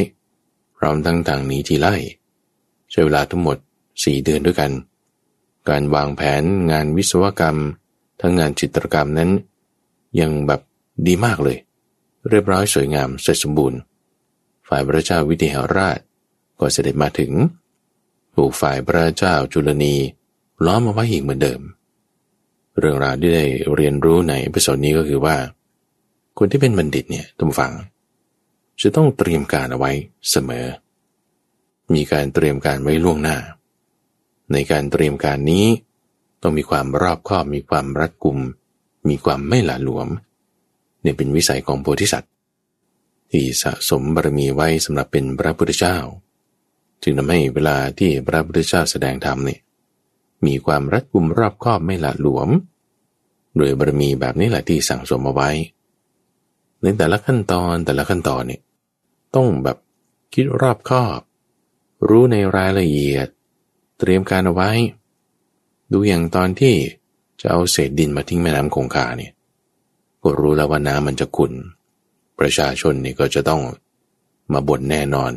[0.77, 1.95] พร้อมทั้งทางหนีทีไล่
[2.91, 3.57] ใช้เวลาทั้งหมด
[4.05, 4.71] สี่เดือนด้วยกัน
[5.71, 6.43] การวางแผน
[6.73, 7.59] งานวิศวกรรม
[8.21, 9.31] ทั้งงานจิตรกรรมนั้น
[10.21, 10.61] ยังแบบ
[11.07, 11.59] ดีมากเลย
[12.29, 13.79] เรียบร้อยสวยงามเสร็จสมบูรณ์
[14.69, 15.99] ฝ่ายพระเจ้าวิเทหราช
[16.61, 17.33] ก็เสด็จมาถึง
[18.35, 19.95] ถูกฝ่ายพระเจ้าจุลนี
[20.65, 21.61] ล้อมมาไว้อีกเหมือนเดิม
[22.79, 23.45] เรื่องราวที่ได้
[23.75, 25.37] เรียนรู้ใน episode นี้ก็คือว่า
[26.39, 27.73] คนที่เป็นบัณฑิตเนี่ยทุกฝัง
[28.83, 29.93] จะต้องเตรียมการเอาไว้
[30.31, 30.67] เสมอ
[31.95, 33.37] มีการเตรียมการไว้ล่วงหน้า
[34.53, 35.67] ในการเตรียมการนี้
[36.43, 38.39] ต้องมีความรอบคอบมีความรัดกุม
[39.09, 40.09] มีความไม่หละหลวม
[41.03, 42.33] เนี่ยเป็นวิสัยของโพธิสัตว์
[43.31, 45.97] ที่สะสมบารมีไว้สำหรับเป็นพระพุทธเจ้า
[47.03, 49.61] จึงทำให้เวลาที่พระพุทธเจ้าแสดงธรรมเนี่ย
[50.47, 52.49] มีความรัดกุมรอบคอบไม่ละหลวม
[53.57, 55.51] โดยบารมีแบบนี้แหละที่สั่งสมมาไว้
[56.83, 58.63] ในแต่ละขั้นตอนแต่ละขั้นตอนเนี่ย
[59.35, 59.79] ต้องแบบ
[60.35, 61.21] คิดรอบคอบ
[62.09, 63.29] รู้ในรายละเอียด
[63.99, 64.71] เตรียมการเอาไว้
[65.93, 66.75] ดูอย่างตอนที่
[67.41, 69.33] จะเอาเศษดินมาทิ้งแม่น้ำคงคาเนี่ย
[70.23, 71.53] ก็รู้แล้วว่าน้ำมันจะขุ่น
[72.39, 73.63] ประชาชนนี่ก็จะต้อง
[74.53, 75.33] มาบ่นแน่นอน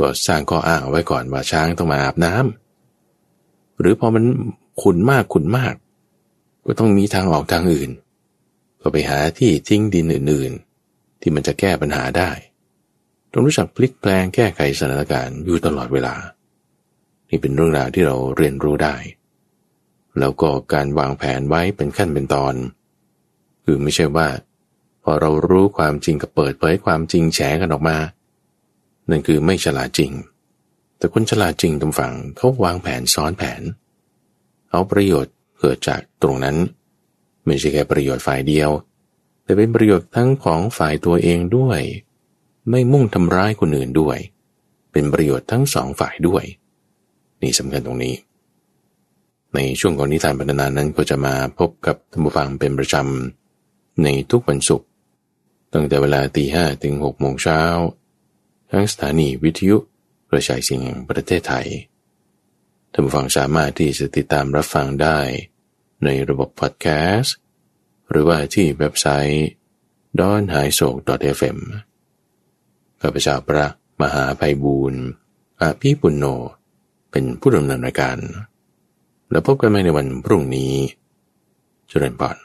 [0.00, 4.24] ก็สร้างข้ออ้างไว้ก่อนว่าช้างต้องมาอาบน้ำหรือพอมัน
[4.82, 5.74] ขุนมากขุนมาก
[6.66, 7.90] ก็ต้องมีทางออกทางอื่น
[8.80, 12.30] ก็ไปหาที่ทิ้งดินอื่นๆ ที่มันจะแก้ปัญหาได้
[13.32, 16.14] ต้องรู้จักพลิกแปลงแก้ไขสถานการณ์อยู่ตลอดเวลา
[17.36, 18.96] นี่เป็นเรื่องราวที่เราเรียนรู้ได้
[20.18, 22.54] แล้วก็การวางแผนไว้เป็นขั้นเป็นตอน
[23.64, 24.28] คือไม่ใช่ว่า
[25.02, 27.98] พอเรารู้ความจริงกับเปิดเผยความจริงแฉกันออกมา
[29.10, 30.12] นั่นคือไม่ฉลาดจริง
[30.98, 33.62] แต่คนฉลาดจริงตรงฝั่งเขาวางแผนซ้อนแผน
[34.70, 36.56] เอาประโยชน์เกิดจากตรงนั้น
[37.46, 38.70] ไม่ใช่แค่ประโยชน์ฝ่ายเดียว
[39.44, 41.80] แต่เป็นประโยชน์ทั้งของฝ่ายตัวเองด้วย
[42.70, 44.18] ไม่มุ่งทำร้ายคนอื่นด้วย
[44.92, 46.44] เป็นประโยชน์ทั้งสองฝ่ายด้วย
[47.42, 48.14] นี่สำคัญตรงนี้
[49.54, 54.88] ในช่วงก่อนนิทานบรรณานั้นก็จะมาพบกับธรรมฟังเป็นประจำ ในทุกวันศุกร์
[55.72, 57.60] ตั้งแต่เวลาตีห้ถึงหกโมงเช้า
[58.70, 59.76] ทั้งสถานีวิทยุ
[60.30, 61.66] กระจายเสียงแห่งประเทศไทย
[62.92, 65.18] ท่านผู้ฟังสามารถที่จะติดตามรับฟังได้
[66.04, 67.36] ในระบบพอดแคสต์
[68.10, 69.48] หรือว่าที่เว็บไซต์
[70.18, 70.96] d o n h a i s o k
[71.38, 71.58] fm
[73.00, 73.66] ข้าพเจ้าพระ
[74.02, 75.02] มหาไพบูรณ์
[75.60, 76.24] อาภีปุณโญ
[77.16, 78.16] เป็นผู้ดำเนินรายการ
[79.30, 80.72] แล้วพบกันใหม่ในวันพรุ่งนี้
[81.88, 82.36] เจริญปอน